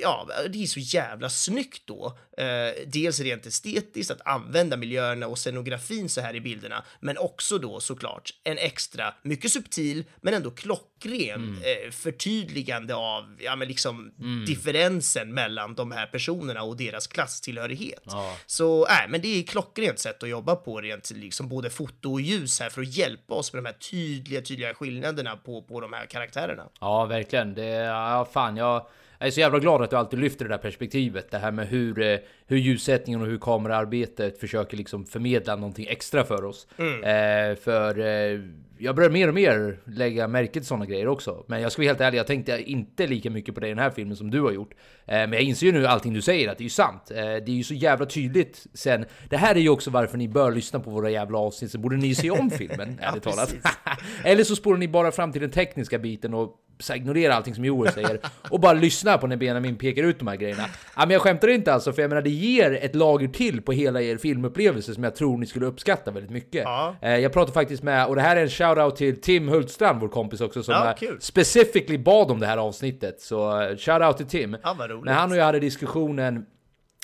[0.00, 2.18] ja, det är så jävla snyggt då.
[2.38, 7.58] Eh, dels rent estetiskt, att använda miljöerna och scenografin så här i bilderna, men också
[7.58, 11.56] då såklart en extra, mycket subtil, men ändå klockren mm.
[11.56, 14.44] eh, förtydligande av, ja men liksom mm.
[14.44, 18.02] differensen mellan de här personerna och deras klasstillhörighet.
[18.04, 18.36] Ja.
[18.46, 22.12] Så, nej, äh, men det är klockrent sätt att jobba på rent liksom både foto
[22.12, 25.80] och ljus här för att hjälpa oss med de här tydliga, tydliga skillnaderna på, på
[25.80, 26.68] de här karaktärerna.
[26.80, 27.54] Ja, verkligen.
[27.54, 28.86] Det, ja, fan, jag
[29.22, 31.30] jag är så jävla glad att du alltid lyfter det där perspektivet.
[31.30, 36.24] Det här med hur, eh, hur ljussättningen och hur kameraarbetet försöker liksom förmedla någonting extra
[36.24, 36.66] för oss.
[36.76, 36.94] Mm.
[37.02, 38.40] Eh, för eh,
[38.78, 41.44] jag börjar mer och mer lägga märke till sådana grejer också.
[41.48, 43.78] Men jag ska vara helt ärlig, jag tänkte inte lika mycket på det i den
[43.78, 44.74] här filmen som du har gjort.
[45.06, 47.02] Eh, men jag inser ju nu allting du säger, att det är ju sant.
[47.08, 49.04] Det är ju så jävla tydligt sen.
[49.28, 51.96] Det här är ju också varför ni bör lyssna på våra jävla avsnitt, så borde
[51.96, 53.54] ni se om filmen, ärligt talat.
[54.24, 57.64] Eller så spårar ni bara fram till den tekniska biten och så ignorera allting som
[57.64, 58.20] Joel säger
[58.50, 60.64] och bara lyssna på när Benjamin pekar ut de här grejerna.
[60.96, 63.72] Ja, men jag skämtar inte alltså, för jag menar det ger ett lager till på
[63.72, 66.62] hela er filmupplevelse som jag tror ni skulle uppskatta väldigt mycket.
[66.64, 66.96] Ja.
[67.02, 70.08] Eh, jag pratade faktiskt med, och det här är en shoutout till Tim Hultstrand, vår
[70.08, 73.20] kompis också, som ja, specifically bad om det här avsnittet.
[73.20, 74.56] Så eh, shoutout till Tim.
[74.62, 76.46] Ja, när han och jag hade diskussionen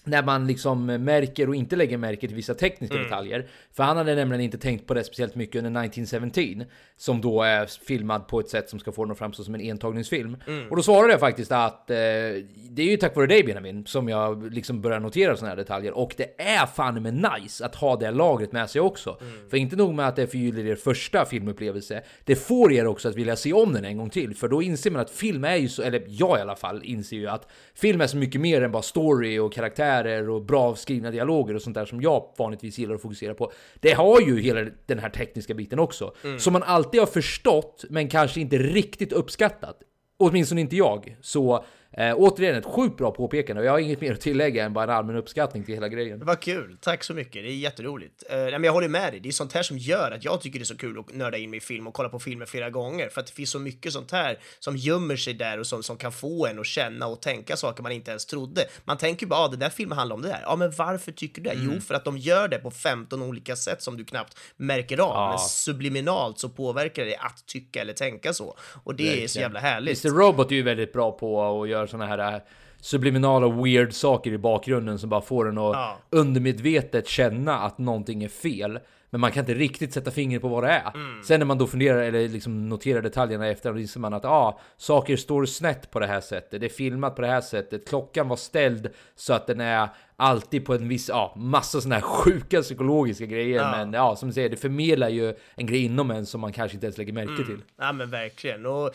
[0.09, 3.07] när man liksom märker och inte lägger märke till vissa tekniska mm.
[3.07, 3.47] detaljer.
[3.73, 6.65] För han hade nämligen inte tänkt på det speciellt mycket under 1917,
[6.97, 9.61] som då är filmad på ett sätt som ska få den att framstå som en
[9.61, 10.37] entagningsfilm.
[10.47, 10.69] Mm.
[10.71, 14.09] Och då svarade jag faktiskt att eh, det är ju tack vare dig Benjamin som
[14.09, 15.93] jag liksom börjar notera sådana här detaljer.
[15.93, 19.19] Och det är fan med nice att ha det lagret med sig också.
[19.21, 19.51] Mm.
[19.51, 23.15] För inte nog med att det förgyller er första filmupplevelse, det får er också att
[23.15, 24.35] vilja se om den en gång till.
[24.35, 27.17] För då inser man att film är ju så, eller jag i alla fall inser
[27.17, 30.77] ju att film är så mycket mer än bara story och karaktär karaktärer och bra
[30.77, 33.53] skrivna dialoger och sånt där som jag vanligtvis gillar att fokusera på.
[33.81, 36.15] Det har ju hela den här tekniska biten också.
[36.25, 36.39] Mm.
[36.39, 39.77] Som man alltid har förstått, men kanske inte riktigt uppskattat.
[40.19, 41.17] Åtminstone inte jag.
[41.21, 44.73] Så Eh, återigen ett sjukt bra påpekande och jag har inget mer att tillägga än
[44.73, 46.25] bara en allmän uppskattning till hela grejen.
[46.25, 48.25] Vad kul, tack så mycket, det är jätteroligt.
[48.33, 50.59] Uh, men jag håller med dig, det är sånt här som gör att jag tycker
[50.59, 52.71] det är så kul att nörda in mig i film och kolla på filmer flera
[52.71, 55.83] gånger, för att det finns så mycket sånt här som gömmer sig där och som,
[55.83, 58.65] som kan få en att känna och tänka saker man inte ens trodde.
[58.85, 60.43] Man tänker bara, ah, den där filmen handlar om det här.
[60.43, 61.57] Ja, men varför tycker du det?
[61.57, 61.73] Mm.
[61.75, 65.09] Jo, för att de gör det på 15 olika sätt som du knappt märker av,
[65.09, 65.29] ja.
[65.31, 68.57] men subliminalt så påverkar det att tycka eller tänka så.
[68.85, 69.25] Och det Verkligen.
[69.25, 70.05] är så jävla härligt.
[70.05, 70.19] Mr.
[70.19, 72.41] Robot är ju väldigt bra på att göra såna här äh,
[72.81, 75.99] subliminala weird saker i bakgrunden som bara får en att ja.
[76.11, 78.79] undermedvetet känna att någonting är fel.
[79.11, 80.95] Men man kan inte riktigt sätta fingret på vad det är.
[80.95, 81.23] Mm.
[81.23, 84.61] Sen när man då funderar eller liksom noterar detaljerna efter, då inser man att ah,
[84.77, 86.61] saker står snett på det här sättet.
[86.61, 87.89] Det är filmat på det här sättet.
[87.89, 92.03] Klockan var ställd så att den är alltid på en viss, ja, massa sådana här
[92.03, 93.63] sjuka psykologiska grejer.
[93.63, 93.71] Ja.
[93.71, 96.77] Men ja, som du säger, det förmedlar ju en grej inom en som man kanske
[96.77, 97.47] inte ens lägger märke mm.
[97.47, 97.63] till.
[97.79, 98.67] Ja, men verkligen.
[98.67, 98.91] Och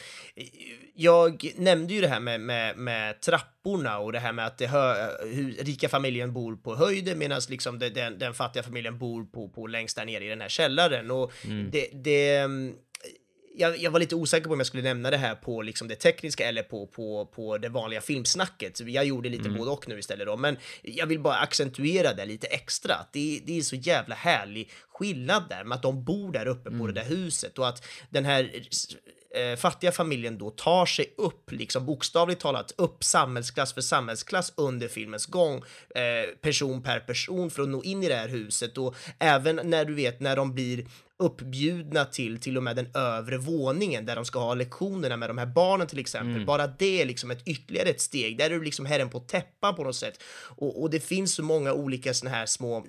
[0.95, 4.67] jag nämnde ju det här med, med, med trapporna och det här med att det
[4.67, 9.25] hör, hur rika familjen bor på höjden medan liksom det, den, den fattiga familjen bor
[9.25, 11.11] på, på längst där nere i den här källaren.
[11.11, 11.69] Och mm.
[11.71, 12.47] det, det
[13.55, 15.95] jag, jag, var lite osäker på om jag skulle nämna det här på liksom det
[15.95, 18.77] tekniska eller på, på, på det vanliga filmsnacket.
[18.77, 19.57] Så jag gjorde lite mm.
[19.57, 20.37] både och nu istället då.
[20.37, 22.95] Men jag vill bara accentuera det lite extra.
[23.13, 26.79] Det, det är så jävla härlig skillnad där med att de bor där uppe mm.
[26.79, 28.51] på det där huset och att den här
[29.33, 34.87] eh, fattiga familjen då tar sig upp, liksom bokstavligt talat upp samhällsklass för samhällsklass under
[34.87, 35.57] filmens gång,
[35.95, 39.85] eh, person per person för att nå in i det här huset och även när
[39.85, 40.85] du vet när de blir
[41.19, 45.37] uppbjudna till till och med den övre våningen där de ska ha lektionerna med de
[45.37, 46.33] här barnen till exempel.
[46.33, 46.45] Mm.
[46.45, 48.37] Bara det är liksom ett ytterligare ett steg.
[48.37, 50.23] Där är du liksom herren på täppan på något sätt.
[50.57, 52.85] Och, och det finns så många olika såna här små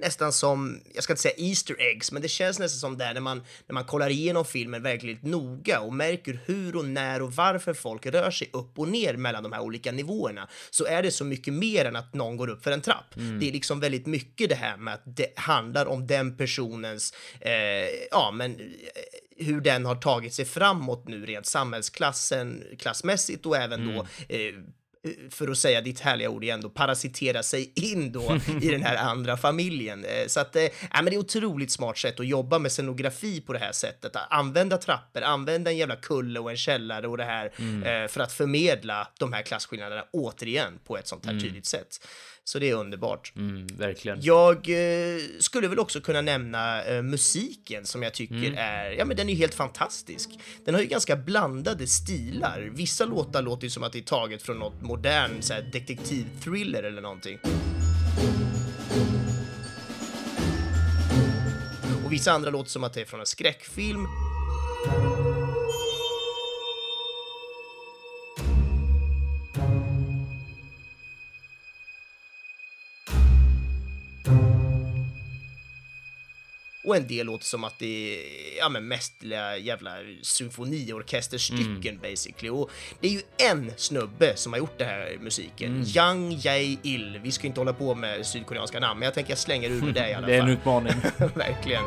[0.00, 3.20] nästan som, jag ska inte säga Easter eggs, men det känns nästan som det när
[3.20, 7.74] man, när man kollar igenom filmen verkligt noga och märker hur och när och varför
[7.74, 11.24] folk rör sig upp och ner mellan de här olika nivåerna så är det så
[11.24, 13.16] mycket mer än att någon går upp för en trapp.
[13.16, 13.40] Mm.
[13.40, 17.52] Det är liksom väldigt mycket det här med att det handlar om den personens, eh,
[18.10, 23.82] ja men eh, hur den har tagit sig framåt nu rent samhällsklassen, klassmässigt och även
[23.82, 23.94] mm.
[23.94, 24.54] då eh,
[25.30, 28.96] för att säga ditt härliga ord igen då, parasitera sig in då i den här
[28.96, 30.04] andra familjen.
[30.04, 33.52] Eh, så att, äh, men det är otroligt smart sätt att jobba med scenografi på
[33.52, 34.16] det här sättet.
[34.16, 37.82] Att använda trappor, använda en jävla kulle och en källare och det här mm.
[37.82, 41.44] äh, för att förmedla de här klasskillnaderna återigen på ett sånt här mm.
[41.44, 42.06] tydligt sätt.
[42.48, 43.32] Så det är underbart.
[43.36, 44.18] Mm, verkligen.
[44.22, 48.54] Jag eh, skulle väl också kunna nämna eh, musiken som jag tycker mm.
[48.58, 50.30] är, ja men den är helt fantastisk.
[50.64, 52.70] Den har ju ganska blandade stilar.
[52.74, 56.82] Vissa låtar låter ju som att det är taget från något modern så här, detektiv-thriller
[56.82, 57.38] eller någonting.
[62.04, 64.06] Och vissa andra låter som att det är från en skräckfilm.
[76.88, 79.90] Och en del låter som att det är ja, men mästerliga jävla
[80.22, 82.10] symfoniorkesterstycken mm.
[82.10, 82.50] basically.
[82.50, 82.70] Och
[83.00, 85.84] det är ju en snubbe som har gjort den här musiken, mm.
[85.86, 87.20] Yang Jae Il.
[87.22, 90.10] Vi ska inte hålla på med sydkoreanska namn, men jag tänker jag slänger ur det
[90.10, 90.30] i alla fall.
[90.30, 90.94] det är en utmaning.
[91.34, 91.82] Verkligen.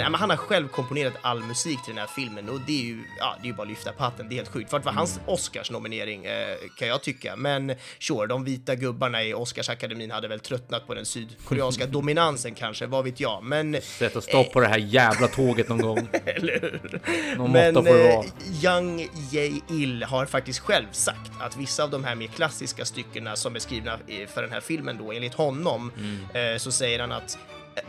[0.00, 3.04] Eh, han har själv komponerat all musik till den här filmen och det är ju,
[3.18, 4.28] ja, det är ju bara att lyfta patten.
[4.28, 4.70] Det är helt sjukt.
[4.70, 5.28] För att vara hans mm.
[5.28, 7.36] Oscars-nominering eh, kan jag tycka.
[7.36, 12.86] Men sure, de vita gubbarna i Oscarsakademin hade väl tröttnat på den sydkoreanska dominansen kanske,
[12.86, 13.44] vad vet jag.
[13.44, 13.80] Men...
[13.82, 16.08] Sätta stopp på det här jävla tåget någon gång.
[16.24, 17.00] Eller hur?
[17.36, 18.24] Någon men får det vara.
[18.24, 23.36] Eh, Young Jae-il har faktiskt själv sagt att vissa av de här mer klassiska styckena
[23.36, 23.98] som är skrivna
[24.34, 26.52] för den här filmen då, enligt honom, mm.
[26.54, 27.38] eh, så säger han att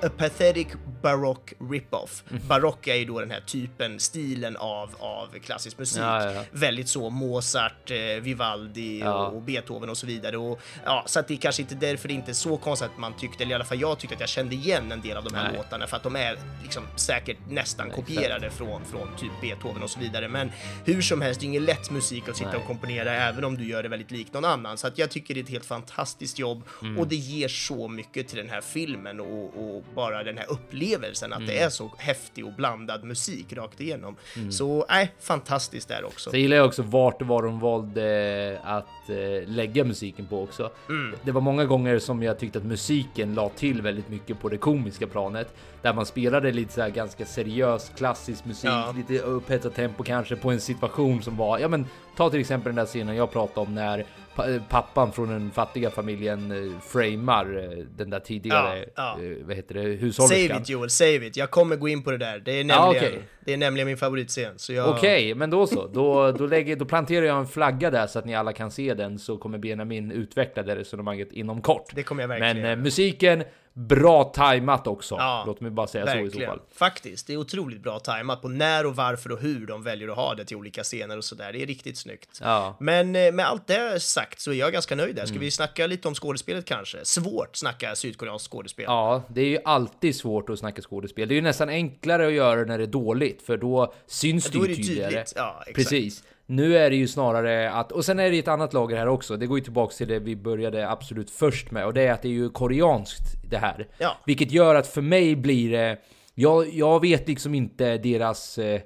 [0.01, 0.67] A pathetic
[1.01, 2.23] baroque rip-off.
[2.29, 2.47] Mm.
[2.47, 6.01] Barock är ju då den här typen, stilen av, av klassisk musik.
[6.01, 6.43] Ja, ja.
[6.51, 9.27] Väldigt så Mozart, eh, Vivaldi ja.
[9.27, 10.37] och, Beethoven och så vidare.
[10.37, 12.89] Och, ja, så att det är kanske inte därför det är inte är så konstigt
[12.93, 15.17] att man tyckte, eller i alla fall jag tyckte att jag kände igen en del
[15.17, 15.57] av de här Nej.
[15.57, 19.89] låtarna för att de är liksom säkert nästan Nej, kopierade från, från typ Beethoven och
[19.89, 20.27] så vidare.
[20.27, 20.51] Men
[20.85, 22.59] hur som helst, det är ingen lätt musik att sitta Nej.
[22.59, 24.77] och komponera även om du gör det väldigt likt någon annan.
[24.77, 26.99] Så att jag tycker det är ett helt fantastiskt jobb mm.
[26.99, 31.33] och det ger så mycket till den här filmen och, och bara den här upplevelsen
[31.33, 31.47] att mm.
[31.47, 34.15] det är så häftig och blandad musik rakt igenom.
[34.35, 34.51] Mm.
[34.51, 36.29] Så nej, fantastiskt där också.
[36.29, 40.71] Så gillar jag också vart det var de valde att eh, lägga musiken på också.
[40.89, 41.15] Mm.
[41.23, 44.57] Det var många gånger som jag tyckte att musiken la till väldigt mycket på det
[44.57, 48.93] komiska planet där man spelade lite så här ganska seriös klassisk musik, ja.
[48.97, 51.85] lite upphetsat tempo kanske på en situation som var ja, men
[52.17, 55.89] Ta till exempel den där scenen jag pratade om när eh, pappan från den fattiga
[55.91, 59.17] familjen eh, framar eh, den där tidigare, Ja, ja.
[59.43, 60.61] vad heter det, Save hushållerskan.
[60.61, 61.37] it Joel, save it.
[61.37, 62.39] Jag kommer gå in på det där.
[62.39, 63.19] Det är nämligen, Ja, okej.
[63.45, 64.55] det är nämligen min favoritscen.
[64.69, 64.89] Jag...
[64.89, 65.87] Okej, men då så.
[65.87, 68.93] Då, då, lägger, då planterar jag en flagga där så att ni alla kan se
[68.93, 71.85] den så kommer Benjamin utveckla det resonemanget inom kort.
[71.95, 73.43] Det kommer jag verkligen Men musiken,
[73.73, 75.15] bra tajmat också.
[75.15, 76.49] Ja, Låt mig bara säga så i så Verkligen.
[76.49, 76.59] fall.
[76.75, 80.15] Faktiskt, det är otroligt bra tajmat på när och varför och hur de väljer att
[80.15, 81.53] ha det till olika scener och sådär.
[81.53, 82.29] Det är riktigt snyggt.
[82.41, 82.75] Ja.
[82.79, 85.23] Men eh, med allt det sagt så är jag ganska nöjd där.
[85.25, 85.41] Ska Mm.
[85.41, 87.05] vi snacka lite om skådespelet kanske?
[87.05, 88.85] Svårt snacka sydkoreanskt skådespel.
[88.87, 91.27] Ja, det är ju alltid svårt att snacka skådespel.
[91.27, 94.51] Det är ju nästan enklare att göra när det är dåligt, för då syns Ja,
[94.59, 95.09] då det ju det tydligare.
[95.11, 95.33] tydligt.
[95.35, 95.63] Ja.
[95.75, 96.23] Precis.
[96.51, 99.37] Nu är det ju snarare att, och sen är det ett annat lager här också.
[99.37, 102.21] Det går ju tillbaks till det vi började absolut först med och det är att
[102.21, 103.87] det är ju koreanskt det här.
[103.97, 104.17] Ja.
[104.25, 105.97] Vilket gör att för mig blir det,
[106.33, 108.81] jag, jag vet liksom inte deras eh,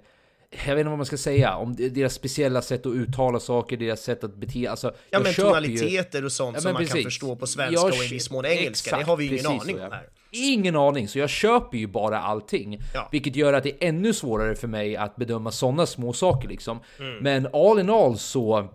[0.66, 4.02] jag vet inte vad man ska säga, om deras speciella sätt att uttala saker, deras
[4.02, 7.04] sätt att bete alltså, Ja, men tonaliteter och sånt Ja, som man kan precis.
[7.04, 8.90] förstå på svenska Jag och i viss mån engelska.
[8.90, 10.10] Exakt, det har vi ju ingen aning om här.
[10.36, 12.82] Ingen aning, så jag köper ju bara allting.
[12.94, 13.10] Ja.
[13.12, 16.80] Vilket gör att det är ännu svårare för mig att bedöma sådana små saker liksom.
[17.00, 17.18] Mm.
[17.18, 18.70] Men all in all så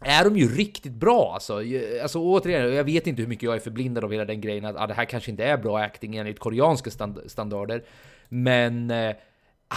[0.00, 1.62] är de ju riktigt bra alltså.
[2.02, 4.76] Alltså återigen, jag vet inte hur mycket jag är förblindad av hela den grejen att
[4.76, 7.84] ah, det här kanske inte är bra acting enligt koreanska stand standarder.
[8.28, 9.16] Men eh,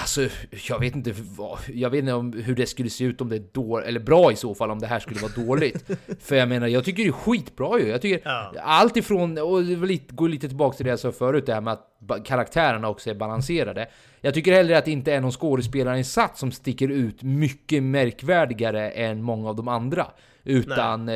[0.01, 0.27] Alltså,
[0.69, 3.35] jag vet inte vad, jag vet inte om hur det skulle se ut om det
[3.35, 5.85] är då, eller bra i så fall om det här skulle vara dåligt.
[6.19, 7.87] För jag menar, jag tycker det är skitbra ju.
[7.87, 8.51] Jag tycker Ja.
[8.61, 11.73] allt ifrån, och det går lite tillbaka till det jag sa förut, det här med
[11.73, 13.87] att karaktärerna också är balanserade.
[14.21, 19.21] Jag tycker heller att det inte är någon skådespelarinsats som sticker ut mycket märkvärdigare än
[19.21, 20.07] många av de andra.
[20.43, 21.15] Utan eh,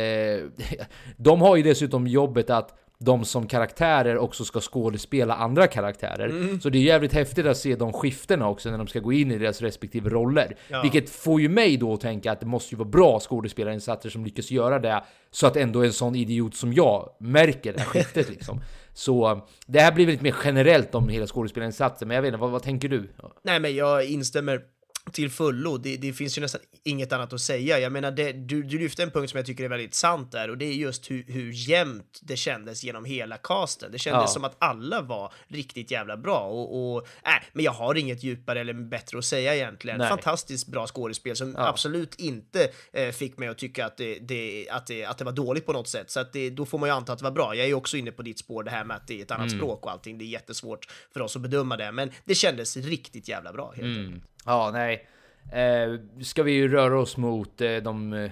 [1.17, 6.29] de har ju dessutom jobbet att de som karaktärer också ska skådespela andra karaktärer.
[6.29, 6.61] Mm.
[6.61, 9.31] Så det är jävligt häftigt att se de skiftena också när de ska gå in
[9.31, 10.55] i deras respektive roller.
[10.67, 10.81] Ja.
[10.81, 14.25] Vilket får ju mig då att tänka att det måste ju vara bra skådespelarinsatser som
[14.25, 18.29] lyckas göra det så att ändå en sån idiot som jag märker det här skiftet
[18.35, 18.61] liksom.
[18.93, 22.41] Så det här blir väl lite mer generellt om hela skådespelarinsatsen, men jag vet inte,
[22.41, 23.09] vad, vad tänker du?
[23.43, 24.61] Nej, men jag instämmer
[25.11, 25.77] till fullo.
[25.77, 27.79] Det, det finns ju nästan inget annat att säga.
[27.79, 30.49] Jag menar, det, du, du lyfte en punkt som jag tycker är väldigt sant där
[30.49, 33.91] och det är just hur, hur jämnt det kändes genom hela casten.
[33.91, 34.27] Det kändes Ja.
[34.27, 38.59] som att alla var riktigt jävla bra och, och äh, men jag har inget djupare
[38.61, 39.97] eller bättre att säga egentligen.
[39.97, 40.09] Nej.
[40.09, 44.87] Fantastiskt bra skådespel som absolut inte eh, fick mig att tycka att det, det, att,
[44.87, 46.11] det, att det var dåligt på något sätt.
[46.11, 47.55] Så att det, då får man ju anta att det var bra.
[47.55, 49.51] Jag är också inne på ditt spår, det här med att det är ett annat
[49.51, 50.17] språk och allting.
[50.17, 53.73] Det är jättesvårt för oss att bedöma det, men det kändes riktigt jävla bra.
[53.75, 54.23] Helt enkelt.
[54.49, 55.07] Ja, nej.
[55.51, 58.29] Eh, ska vi ju röra oss mot eh, de eh,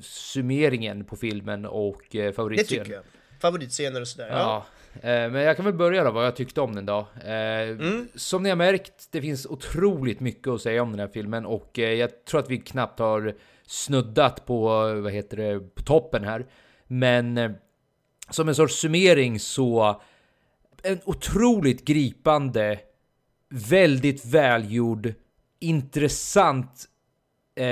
[0.00, 2.78] summeringen på filmen och eh, Det favoritscen.
[2.78, 3.02] tycker jag.
[3.40, 4.28] Favoritscener och sådär.
[4.30, 4.66] Ja.
[4.92, 6.98] Ja, eh, men jag kan väl börja då vad jag tyckte om den då.
[7.24, 8.08] Eh, Mm.
[8.14, 11.78] Som ni har märkt, det finns otroligt mycket att säga om den här filmen och
[11.78, 13.34] eh, jag tror att vi knappt har
[13.66, 14.64] snuddat på,
[15.02, 16.46] vad heter det, på toppen här.
[16.86, 17.54] Men
[18.30, 20.00] som en sorts summering så
[20.82, 22.78] en otroligt gripande,
[23.50, 25.12] väldigt välgjord,
[25.60, 26.86] intressant
[27.56, 27.66] eh,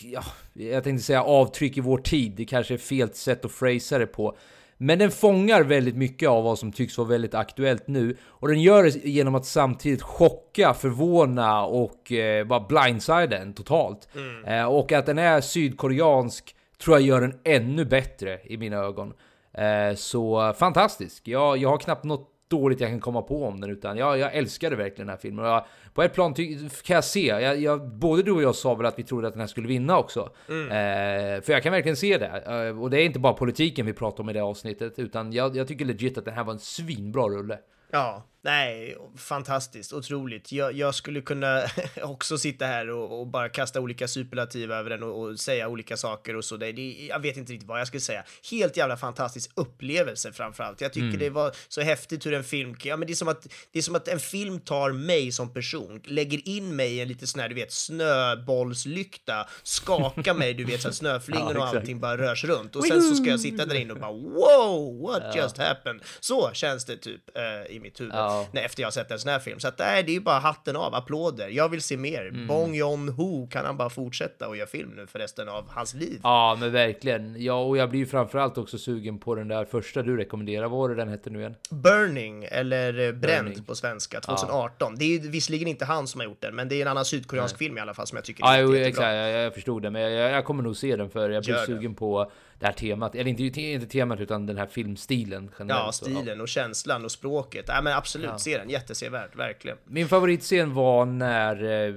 [0.00, 2.32] ja, jag tänkte säga avtryck i vår tid.
[2.36, 4.36] Det kanske är fel sätt att phrasa det på.
[4.76, 8.16] Men den fångar väldigt mycket av vad som tycks vara väldigt aktuellt nu.
[8.24, 14.08] Och den gör det genom att samtidigt chocka, förvåna och eh, bara blindsida en totalt.
[14.46, 19.12] Eh, och att den är sydkoreansk tror jag gör den ännu bättre i mina ögon.
[19.54, 21.28] Eh, så fantastisk.
[21.28, 24.34] Jag, jag har knappt något dåligt jag kan komma på om den utan jag, jag
[24.34, 25.44] älskade verkligen den här filmen.
[25.44, 28.74] Jag, på ett plan ty- kan jag se, jag, jag, både du och jag sa
[28.74, 30.30] väl att vi trodde att den här skulle vinna också.
[30.48, 32.42] Eh, för jag kan verkligen se det.
[32.68, 35.56] Eh, och det är inte bara politiken vi pratar om i det avsnittet utan jag,
[35.56, 37.58] jag tycker legit att den här var en svinbra rulle.
[37.90, 40.52] Ja, nej, fantastiskt, otroligt.
[40.52, 41.62] Jag, jag skulle kunna
[42.02, 45.96] också sitta här och, och bara kasta olika superlativ över den och, och säga olika
[45.96, 46.56] saker och så.
[46.56, 48.24] Det, det, jag vet inte riktigt vad jag skulle säga.
[48.50, 50.80] Helt jävla fantastisk upplevelse framför allt.
[50.80, 53.46] Jag tycker det var så häftigt hur en film, ja men det är som att,
[53.72, 57.08] det är som att en film tar mig som person, lägger in mig i en
[57.08, 61.66] lite sån här, du vet, snöbollslykta, skakar mig, du vet, så att snöflingor Ja, och
[61.66, 62.76] allting bara rörs runt.
[62.76, 66.02] Och sen så ska jag sitta där inne och bara wow, what just happened?
[66.20, 68.31] Så känns det typ eh, i mitt huvud Ja.
[68.52, 69.60] När, efter jag har sett en sån här film.
[69.60, 71.48] Så att nej, det är ju bara hatten av, applåder.
[71.48, 72.26] Jag vill se mer.
[72.28, 72.46] Mm.
[72.46, 76.20] Bong Joon-Ho, kan han bara fortsätta och göra film nu för resten av hans liv?
[76.22, 77.42] Ja men verkligen.
[77.42, 80.68] Ja och jag blir ju framförallt också sugen på den där första du rekommenderar.
[80.68, 81.54] Vad var det den hette nu igen?
[81.70, 83.64] Burning, eller eh, Bränd Burning.
[83.64, 84.94] på svenska, 2018.
[84.98, 87.04] Det är ju visserligen inte han som har gjort den, men det är en annan
[87.04, 89.28] sydkoreansk film i alla fall som jag tycker är Ja, jo, jätte- exakt, jättebra.
[89.30, 91.60] jag, jag förstod det, men jag, jag kommer nog se den för jag blir Gör
[91.60, 91.66] det.
[91.66, 92.30] sugen på
[92.62, 95.84] det här temat, eller inte, inte temat utan den här filmstilen generellt.
[95.86, 97.64] Ja, stilen och känslan och språket.
[97.68, 98.70] Ja, men absolut, se den.
[98.70, 99.76] Jättesevärd, verkligen.
[99.84, 101.94] Min favoritscen var när eh,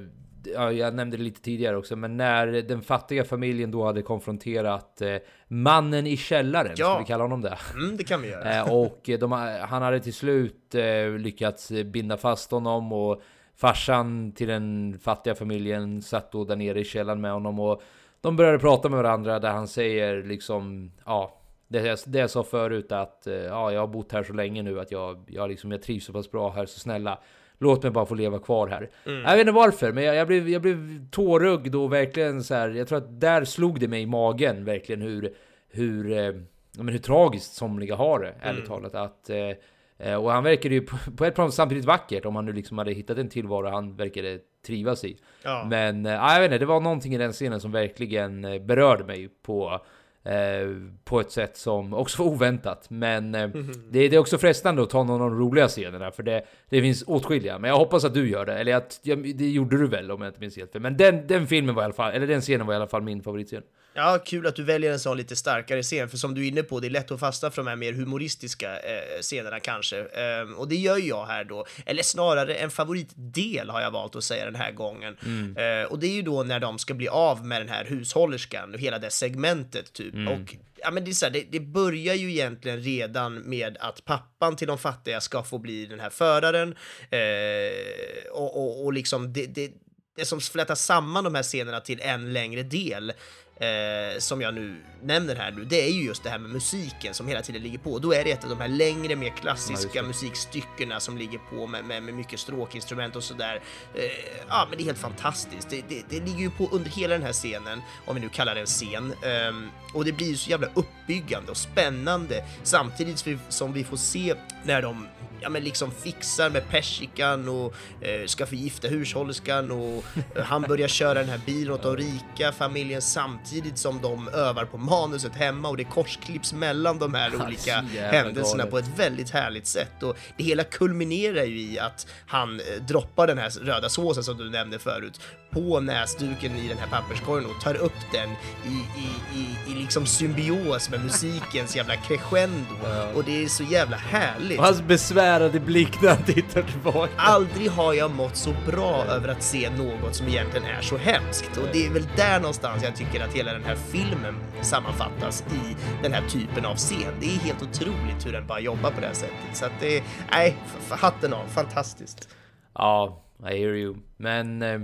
[0.54, 5.02] ja, jag nämnde det lite tidigare också, men när den fattiga familjen då hade konfronterat
[5.02, 5.16] eh,
[5.48, 6.86] mannen i källaren, Ja.
[6.94, 7.58] ska vi kalla honom det?
[7.74, 8.56] Mm, det kan vi göra.
[8.56, 9.32] Eh, och de,
[9.70, 10.76] han hade till slut
[11.20, 13.22] lyckats binda fast honom och
[13.56, 17.82] farsan till den fattiga familjen satt då där nere i källaren med honom och
[18.26, 22.44] de började prata med varandra där han säger liksom ja det, jag- det jag sa
[22.44, 25.72] förut att eh, ja, jag har bott här så länge nu att jag, jag, liksom,
[25.72, 27.20] jag trivs så pass bra här så snälla
[27.58, 28.90] Låt mig bara få leva kvar här.
[29.24, 32.70] Jag vet inte varför, men jag, jag, blev, jag blev tårögd och verkligen så här.
[32.70, 35.34] Jag tror att där slog det mig i magen verkligen hur,
[35.70, 36.34] hur, eh,
[36.78, 38.96] men hur tragiskt somliga har det, ärligt talat.
[38.96, 39.50] Att, eh,
[39.98, 40.82] och han verkade ju
[41.18, 44.40] på, ett plan samtidigt vackert om han nu liksom hade hittat en tillvaro han verkade
[44.66, 45.18] trivas i.
[45.44, 45.68] Ja.
[45.70, 48.62] Men eh, ja, jag vet inte, det var någonting i den scenen som verkligen eh,
[48.62, 49.82] berörde mig på
[50.28, 50.68] Eh,
[51.04, 52.90] på ett sätt som också var oväntat.
[52.90, 53.50] Men eh,
[53.90, 56.12] det, det är också frestande att ta någon av de roliga scenerna.
[56.12, 57.60] För det, det finns åtskilliga.
[57.60, 58.54] Men jag hoppas att du gör det.
[58.54, 59.00] Eller att,
[59.36, 60.82] det gjorde du väl om jag inte minns helt fel.
[60.82, 63.02] Men den, den filmen var i alla fall, eller den scenen var i alla fall
[63.02, 63.64] min favoritscen.
[63.98, 66.64] Ja, kul att du väljer en sån lite starkare scen, för som du är inne
[66.64, 70.06] på, det är lätt att fastna för de här mer humoristiska eh, scenerna kanske.
[70.06, 74.24] Ehm, och det gör jag här då, eller snarare en favoritdel har jag valt att
[74.24, 75.18] säga den här gången.
[75.58, 78.74] Eh, och det är ju då när de ska bli av med den här hushållerskan
[78.74, 80.14] och hela det segmentet typ.
[80.30, 84.06] Och ja, men det, är så här, det, det börjar ju egentligen redan med att
[84.06, 86.76] pappan till de fattiga ska få bli den här föraren.
[87.10, 89.72] Eh, och, och, och liksom det, det,
[90.16, 93.14] det som flätar samman de här scenerna till en längre del
[93.60, 97.14] eh, som jag nu nämner här nu, det är ju just det här med musiken
[97.14, 98.00] som hela tiden ligger på.
[98.00, 101.86] Då är det ett av de här längre, mer klassiska musikstyckena som ligger på med,
[101.86, 103.62] med, med mycket stråkinstrument och sådär.
[103.96, 104.04] Eh,
[104.50, 105.70] ja, men det är helt fantastiskt.
[105.70, 108.56] Det, det, det ligger ju på under hela den här scenen, om vi nu kallar
[108.56, 109.14] det en scen.
[109.24, 114.36] Ehm, och det blir ju så jävla uppbyggande och spännande samtidigt som vi får se
[114.64, 115.08] när de
[115.42, 120.04] ja, men liksom fixar med persikan och eh, ska förgifta hushållerskan och
[120.36, 124.66] eh, han börjar köra den här bilen åt de rika familjen samtidigt som de övar
[124.66, 128.72] på manuset hemma och det korsklipps mellan de här olika händelserna galet.
[128.72, 133.28] på ett väldigt härligt sätt och det hela kulminerar ju i att han eh, droppar
[133.28, 135.20] den här röda såsen som du nämnde förut
[135.56, 138.30] på näsduken i den här papperskorgen och tar upp den
[138.66, 142.76] i, i, i, i liksom symbios med musikens jävla crescendo
[143.16, 144.60] och det är så jävla härligt.
[144.60, 147.12] Och hans besvärade blick när han tittar tillbaka.
[147.18, 151.58] Aldrig har jag mått så bra över att se något som egentligen är så hemskt.
[151.58, 155.76] Och det är väl där någonstans jag tycker att hela den här filmen sammanfattas i
[156.04, 157.14] den här typen av scen.
[157.20, 159.36] Det är helt otroligt hur den bara jobbar på det här sättet.
[159.54, 160.58] Så att det är, nej,
[160.90, 162.30] hatten av, fantastiskt.
[162.74, 163.96] Ja, I hear you.
[164.18, 164.80] Men eh,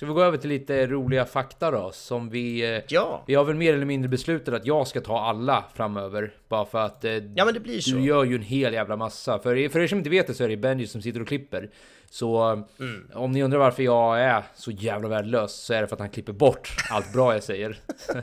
[0.00, 1.90] ska vi gå över till lite roliga fakta då?
[1.92, 2.74] Som vi...
[2.76, 3.24] Eh, Ja.
[3.26, 6.32] Vi har väl mer eller mindre beslutat att jag ska ta alla framöver.
[6.48, 7.90] Bara för att eh, Ja, men det blir så.
[7.96, 9.38] du gör ju en hel jävla massa.
[9.38, 11.70] För, för er som inte vet det så är det Benji som sitter och klipper.
[12.10, 12.40] Så
[12.78, 13.06] Mm.
[13.14, 16.10] om ni undrar varför jag är så jävla värdelös så är det för att han
[16.10, 17.76] klipper bort allt bra jag säger.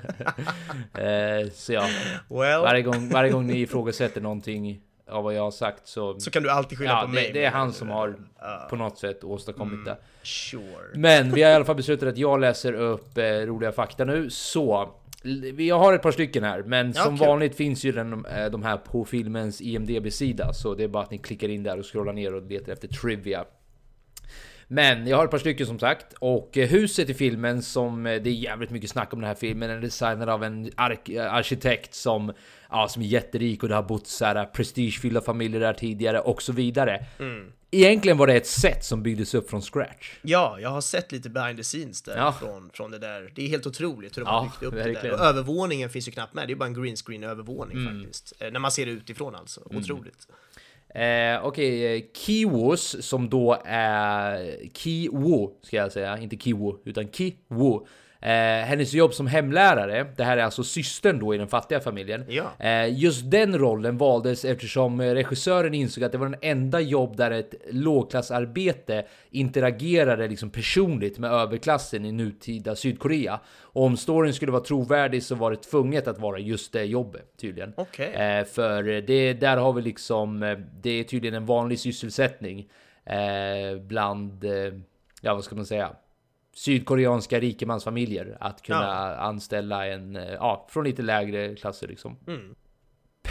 [0.94, 1.88] eh, så ja,
[2.30, 6.20] Well, varje gång, varje gång ni ifrågasätter någonting av vad jag har sagt så...
[6.20, 7.24] så kan du alltid skylla Ja, på mig.
[7.34, 8.16] det, det är han som har
[8.70, 9.98] på något sätt åstadkommit det.
[10.24, 10.64] Sure.
[10.94, 14.30] Men vi har i alla fall beslutat att jag läser upp eh, roliga fakta nu.
[14.30, 14.90] Så,
[15.54, 17.28] vi har ett par stycken här, men som kul.
[17.28, 20.54] vanligt finns ju den, eh, de här på filmens IMDB-sida.
[20.54, 22.88] Så det är bara att ni klickar in där och scrollar ner och letar efter
[22.88, 23.46] trivia.
[24.70, 28.22] Men jag har ett par stycken som sagt och eh, huset i filmen som eh,
[28.22, 31.94] det är jävligt mycket snack om den här filmen är designad av en ark- arkitekt
[31.94, 32.34] som
[32.70, 36.42] ja, som är jätterik och det har bott så här prestigefyllda familjer där tidigare och
[36.42, 37.06] så vidare.
[37.20, 37.52] Mm.
[37.72, 40.14] Egentligen var det ett set som byggdes upp från scratch.
[40.22, 42.32] Ja, jag har sett lite behind the scenes där Ja.
[42.40, 43.32] från, från det där.
[43.36, 44.94] Det är helt otroligt hur de Ja, har byggt upp det där.
[44.94, 45.16] verkligen.
[45.20, 46.48] Och övervåningen finns ju knappt med.
[46.48, 48.00] Det är bara en green screen övervåning Mm.
[48.04, 48.34] faktiskt.
[48.40, 49.62] Eh, när man ser det utifrån alltså.
[49.66, 50.28] Otroligt.
[50.96, 57.88] Eh, Okej, eh, Kiwos som då är Kiwo ska jag säga, inte Kiwo utan Kiwo.
[58.22, 62.26] Eh, hennes jobb som hemlärare, det här är alltså systern då i den fattiga familjen.
[62.28, 62.52] Ja.
[62.60, 67.32] Eh, just den rollen valdes eftersom regissören insåg att det var den enda jobb där
[67.32, 73.40] ett lågklassarbete interagerade liksom personligt med överklassen i nutida Sydkorea.
[73.60, 77.38] Och om storyn skulle vara trovärdig så var det tvunget att vara just det jobbet
[77.42, 77.74] tydligen.
[77.78, 78.14] Okej.
[78.14, 82.70] Eh, för det, där har vi liksom, eh, det är tydligen en vanlig sysselsättning
[83.06, 84.74] eh, bland, eh,
[85.22, 85.90] ja vad ska man säga,
[86.58, 89.16] sydkoreanska rikemansfamiljer att kunna Ja.
[89.16, 92.18] anställa en, eh, ja, från lite lägre klasser liksom.
[92.28, 92.56] Mm.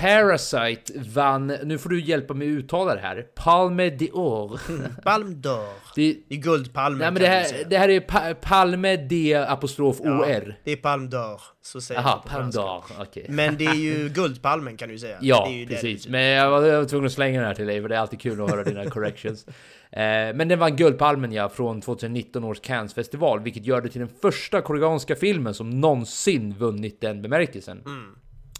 [0.01, 4.59] Parasite vann, nu får du hjälpa mig att uttala det här, Palme d'Or.
[5.03, 5.69] Palme d'Or.
[5.95, 9.97] Det, Det är Guldpalmen nej men det här, det här är pa, Palme D apostrof
[10.05, 10.55] Ja, OR.
[10.65, 11.41] Det är Palme d'Or.
[11.63, 13.27] Så säger på Palme d'Or, okej.
[13.29, 15.19] Men det är ju Guldpalmen kan du säga.
[15.21, 16.09] Ja, precis.
[16.09, 18.01] Men jag var, jag var tvungen att slänga den här till dig för det är
[18.01, 19.47] alltid kul att höra dina corrections.
[19.93, 20.01] Eh,
[20.35, 24.61] men den vann Guldpalmen ja, från 2019 års Cannes-festival, vilket gör det till den första
[24.61, 27.83] koreanska filmen som någonsin vunnit den bemärkelsen.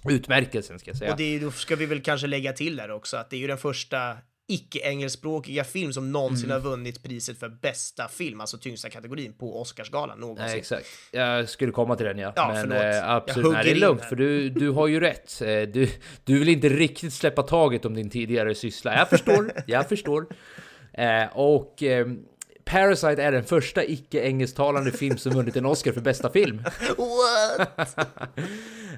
[0.09, 1.11] Utmärkelsen ska jag säga.
[1.13, 3.41] Och det är, då ska vi väl kanske lägga till där också att det är
[3.41, 4.17] ju den första
[4.49, 6.63] icke-engelskspråkiga film som någonsin Mm.
[6.63, 10.47] har vunnit priset för bästa film, alltså tyngsta kategorin på Oscarsgalan någonsin.
[10.47, 10.87] Nej, exakt.
[11.13, 12.33] Jag skulle komma till den ja.
[12.37, 15.43] Ja, Men eh, absolut, nej, det är lugnt för du, du har ju rätt.
[15.43, 15.89] Eh, Du,
[16.25, 18.97] du vill inte riktigt släppa taget om din tidigare syssla.
[18.97, 20.27] Jag förstår, jag förstår.
[20.97, 22.07] Eh, och eh,
[22.65, 26.63] Parasite är den första icke-engelsktalande film som vunnit en Oscar för bästa film.
[26.97, 27.97] What?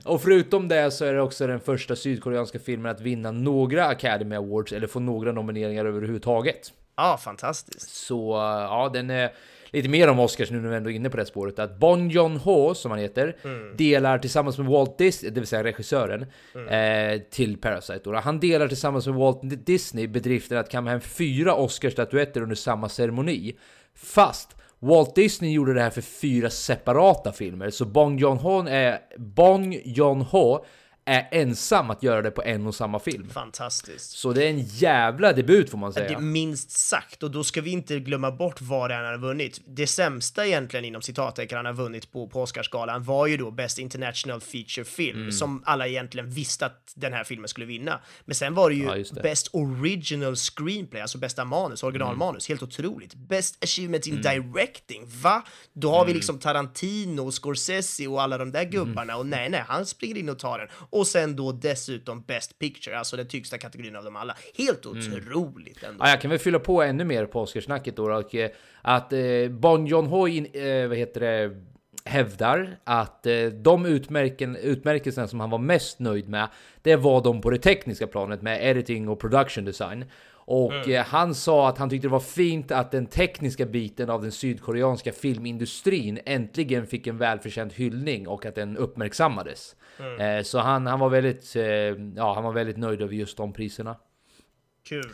[0.05, 4.37] Och förutom det så är det också den första sydkoreanska filmen att vinna några Academy
[4.37, 6.73] Awards eller få några nomineringar överhuvudtaget.
[6.97, 7.91] Ja, fantastiskt.
[7.91, 8.35] Så
[8.71, 9.33] ja, den är
[9.71, 11.59] lite mer om Oscars nu när vi ändå är inne på det spåret.
[11.59, 13.37] Att Bong Joon-ho, som han heter,
[13.77, 16.27] delar tillsammans med Walt Disney, det vill säga regissören,
[16.71, 18.01] eh, till Parasite.
[18.05, 18.15] Då.
[18.15, 23.57] Han delar tillsammans med Walt Disney bedriften att kamma hem fyra Oscarsstatyetter under samma ceremoni.
[23.95, 29.81] Fast Walt Disney gjorde det här för fyra separata filmer, så Bong Joon-ho är, Bong
[29.85, 30.65] Joon-ho
[31.09, 33.29] är ensam att göra det på en och samma film.
[33.31, 34.11] Fantastiskt.
[34.11, 36.09] Så det är en jävla debut får man säga.
[36.09, 39.61] Det är minst sagt, och då ska vi inte glömma bort vad han har vunnit.
[39.67, 43.79] Det sämsta egentligen inom citattecken han har vunnit på, på Oscarsgalan var ju då Best
[43.79, 45.33] International Feature Film, Mm.
[45.33, 48.01] som alla egentligen visste att den här filmen skulle vinna.
[48.25, 49.23] Men sen var det ju Ja, det.
[49.23, 53.15] Best Original Screenplay, alltså bästa manus, originalmanus, helt otroligt.
[53.15, 54.23] Best Achievement in Mm.
[54.53, 55.43] Directing, va?
[55.73, 58.71] Då har vi liksom Tarantino, Scorsese och alla de där Mm.
[58.71, 60.69] gubbarna och nej, nej, han springer in och tar den.
[60.99, 64.37] Och sen då dessutom Best Picture, alltså den tyngsta kategorin av dem alla.
[64.59, 64.99] Helt Mm.
[64.99, 66.05] otroligt ändå.
[66.05, 68.13] Ja, jag kan väl fylla på ännu mer på Oscarsnacket då.
[68.13, 68.51] Och, eh,
[68.83, 71.51] att eh, Bong Joon-ho in, eh, vad heter det,
[72.05, 76.49] hävdar att eh, de utmärken, utmärkelserna som han var mest nöjd med,
[76.83, 80.05] det var de på det tekniska planet med editing och production design.
[80.51, 84.23] Och eh, han sa att han tyckte det var fint att den tekniska biten av
[84.23, 89.77] den sydkoreanska filmindustrin äntligen fick en välförtjänt hyllning och att den uppmärksammades.
[90.21, 91.65] Eh, så han, han var väldigt, eh,
[92.17, 93.97] ja, han var väldigt nöjd över just de priserna.
[94.89, 95.11] Kul.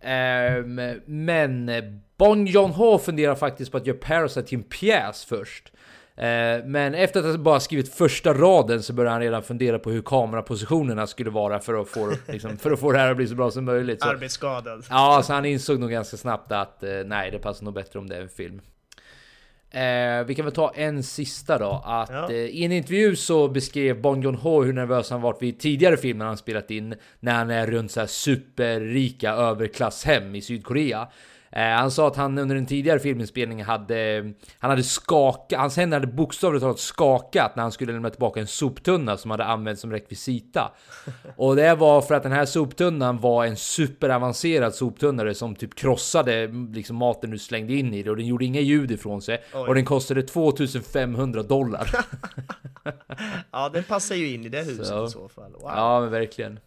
[0.00, 0.74] Ehm,
[1.06, 1.70] men
[2.16, 5.72] Bong Joon-ho funderar faktiskt på att göra Parasite till en pjäs först.
[6.16, 9.90] Eh, men efter att han bara skrivit första raden så börjar han redan fundera på
[9.90, 13.26] hur kamerapositionerna skulle vara för att få, liksom, för att få det här att bli
[13.26, 14.02] så bra som möjligt.
[14.02, 14.84] Så, Arbetsskadad.
[14.90, 18.08] ja, så han insåg nog ganska snabbt att eh, nej, det passar nog bättre om
[18.08, 18.60] det är en film.
[19.70, 21.82] Eh, vi kan väl ta en sista då.
[21.84, 22.30] Att Ja.
[22.30, 26.24] eh, i en intervju så beskrev Bong Joon-ho hur nervös han varit vid tidigare filmer
[26.24, 31.08] han spelat in när han är runt så superrika överklasshem i Sydkorea.
[31.52, 36.00] Eh, han sa att han under en tidigare filminspelning hade, han hade skakat, hans händer
[36.00, 39.92] hade bokstavligt talat skakat när han skulle lämna tillbaka en soptunna som hade använts som
[39.92, 40.72] rekvisita.
[41.36, 46.46] Och det var för att den här soptunnan var en superavancerad soptunnare som typ krossade
[46.72, 49.42] liksom maten du slängde in i det och den gjorde inga ljud ifrån sig.
[49.54, 49.60] Oj.
[49.68, 51.90] Och den kostade 2500 dollar.
[53.50, 55.06] Ja, den passar ju in i det huset Så.
[55.06, 55.52] i så fall.
[55.52, 55.62] Wow.
[55.76, 56.58] Ja, men verkligen.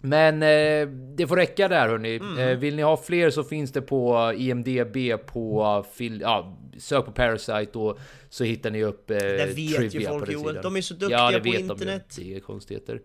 [0.00, 2.16] Men eh, det får räcka där hörni.
[2.16, 2.38] Mm.
[2.38, 4.96] Eh, vill ni ha fler så finns det på IMDB
[5.26, 7.98] på fil- ja, sök på Parasite och
[8.28, 10.58] så hittar ni upp eh, Det vet ju trivia folk, på den Joel.
[10.62, 12.04] De är så duktiga ja, det på vet internet.
[12.16, 12.30] De ju.
[12.32, 13.00] Det är konstigheter.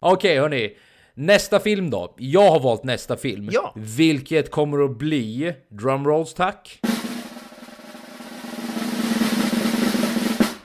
[0.00, 0.76] Okej hörni.
[1.14, 2.14] Nästa film då.
[2.18, 3.48] Jag har valt nästa film.
[3.52, 3.72] Ja.
[3.76, 6.80] Vilket kommer att bli, drumrolls tack.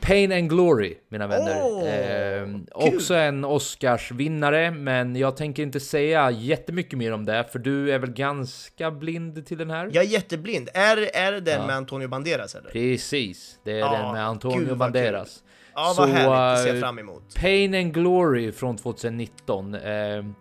[0.07, 1.87] Pain and Glory, mina vänner.
[1.87, 2.93] Ehm, kul.
[2.97, 7.99] också en Oscarsvinnare, men jag tänker inte säga jättemycket mer om det, för du är
[7.99, 9.89] väl ganska blind till den här?
[9.93, 10.69] Jag är jätteblind.
[10.73, 11.67] Är, är det den Ja.
[11.67, 12.69] med Antonio Banderas eller?
[12.69, 15.43] Precis, det är Ja, den med gud, Antonio vad Banderas.
[15.75, 16.57] Ja, vad härligt.
[16.65, 17.35] Det ser eh, fram emot.
[17.35, 19.75] Pain and Glory från 2019.
[19.75, 19.81] eh,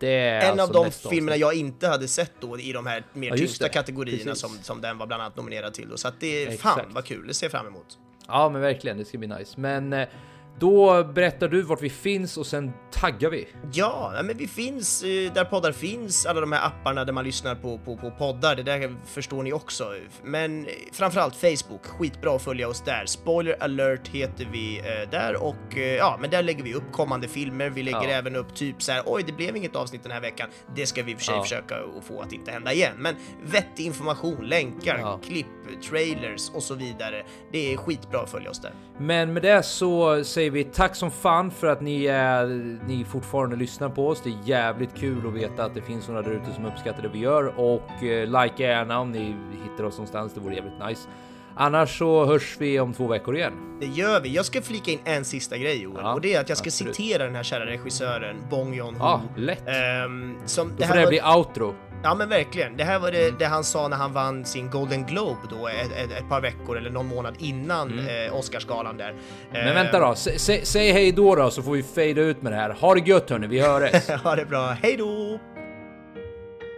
[0.01, 3.05] det är En alltså av de filmerna jag inte hade sett då i de här
[3.13, 5.89] mer Ja, tyngsta kategorierna som, som den var bland annat nominerad till.
[5.89, 5.97] Då.
[5.97, 6.63] Så att det är Exakt.
[6.81, 7.27] fan vad kul.
[7.27, 7.87] Det ser jag fram emot.
[8.27, 9.61] Ja, men verkligen, det ska bli nice.
[9.61, 10.09] Men eh,
[10.59, 13.49] då berättar du vart vi finns och sen taggar vi.
[13.73, 17.55] Ja, men vi finns eh, där poddar finns, alla de här apparna där man lyssnar
[17.55, 19.95] på, på, på poddar, det där förstår ni också.
[20.25, 23.07] Men framförallt Facebook, skitbra att följa oss där.
[23.07, 27.29] Spoiler alert heter vi eh, där och eh, ja, men där lägger vi upp kommande
[27.29, 27.71] filmer.
[27.71, 28.09] Vi lägger Ja.
[28.11, 30.49] även upp typ så här, oj, det blev inget avsnitt den här veckan.
[30.77, 31.43] Det ska vi i och för sig Ja.
[31.43, 31.75] försöka
[32.09, 32.93] få att inte hända igen.
[32.99, 35.21] Men vettig information, länkar, Ja.
[35.27, 35.47] klipp,
[35.91, 37.25] trailers och så vidare.
[37.53, 38.73] Det är skitbra att följa oss där.
[38.99, 42.47] Men med det så säger vi tack som fan för att ni, är,
[42.87, 44.21] ni fortfarande lyssnar på oss.
[44.25, 47.09] Det är jävligt kul att veta att det finns några där ute som uppskattar det
[47.09, 50.33] vi gör och eh, like gärna om ni hittar oss någonstans.
[50.35, 51.09] Det vore jävligt nice.
[51.59, 53.53] Annars så hörs vi om två veckor igen.
[53.81, 54.35] Det gör vi.
[54.35, 56.69] Jag ska flika in en sista grej Joel, Ja, och det är att jag ska
[56.69, 56.97] absolut.
[56.97, 58.97] citera den här kära regissören Bong Joon-ho.
[58.99, 59.69] Ja, lätt.
[59.69, 61.75] Ehm, som, Då det får här det var, bli outro.
[62.07, 62.77] Ja men verkligen.
[62.77, 65.93] Det här var det, det han sa när han vann sin Golden Globe då ett,
[65.97, 69.15] ett, ett par veckor eller någon månad innan eh, Oscarsgalan där.
[69.53, 72.57] Men vänta då, sä- säg hej då då så får vi fejda ut med det
[72.57, 72.71] här.
[72.71, 74.09] Ha det gött hörni, vi hörs!
[74.25, 75.39] Ha det bra, hej då!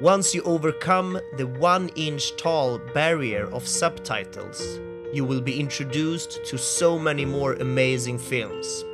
[0.03, 4.63] Once you overcome the one inch tall barrier of subtitles,
[5.15, 8.85] you will be introduced to so many more amazing films.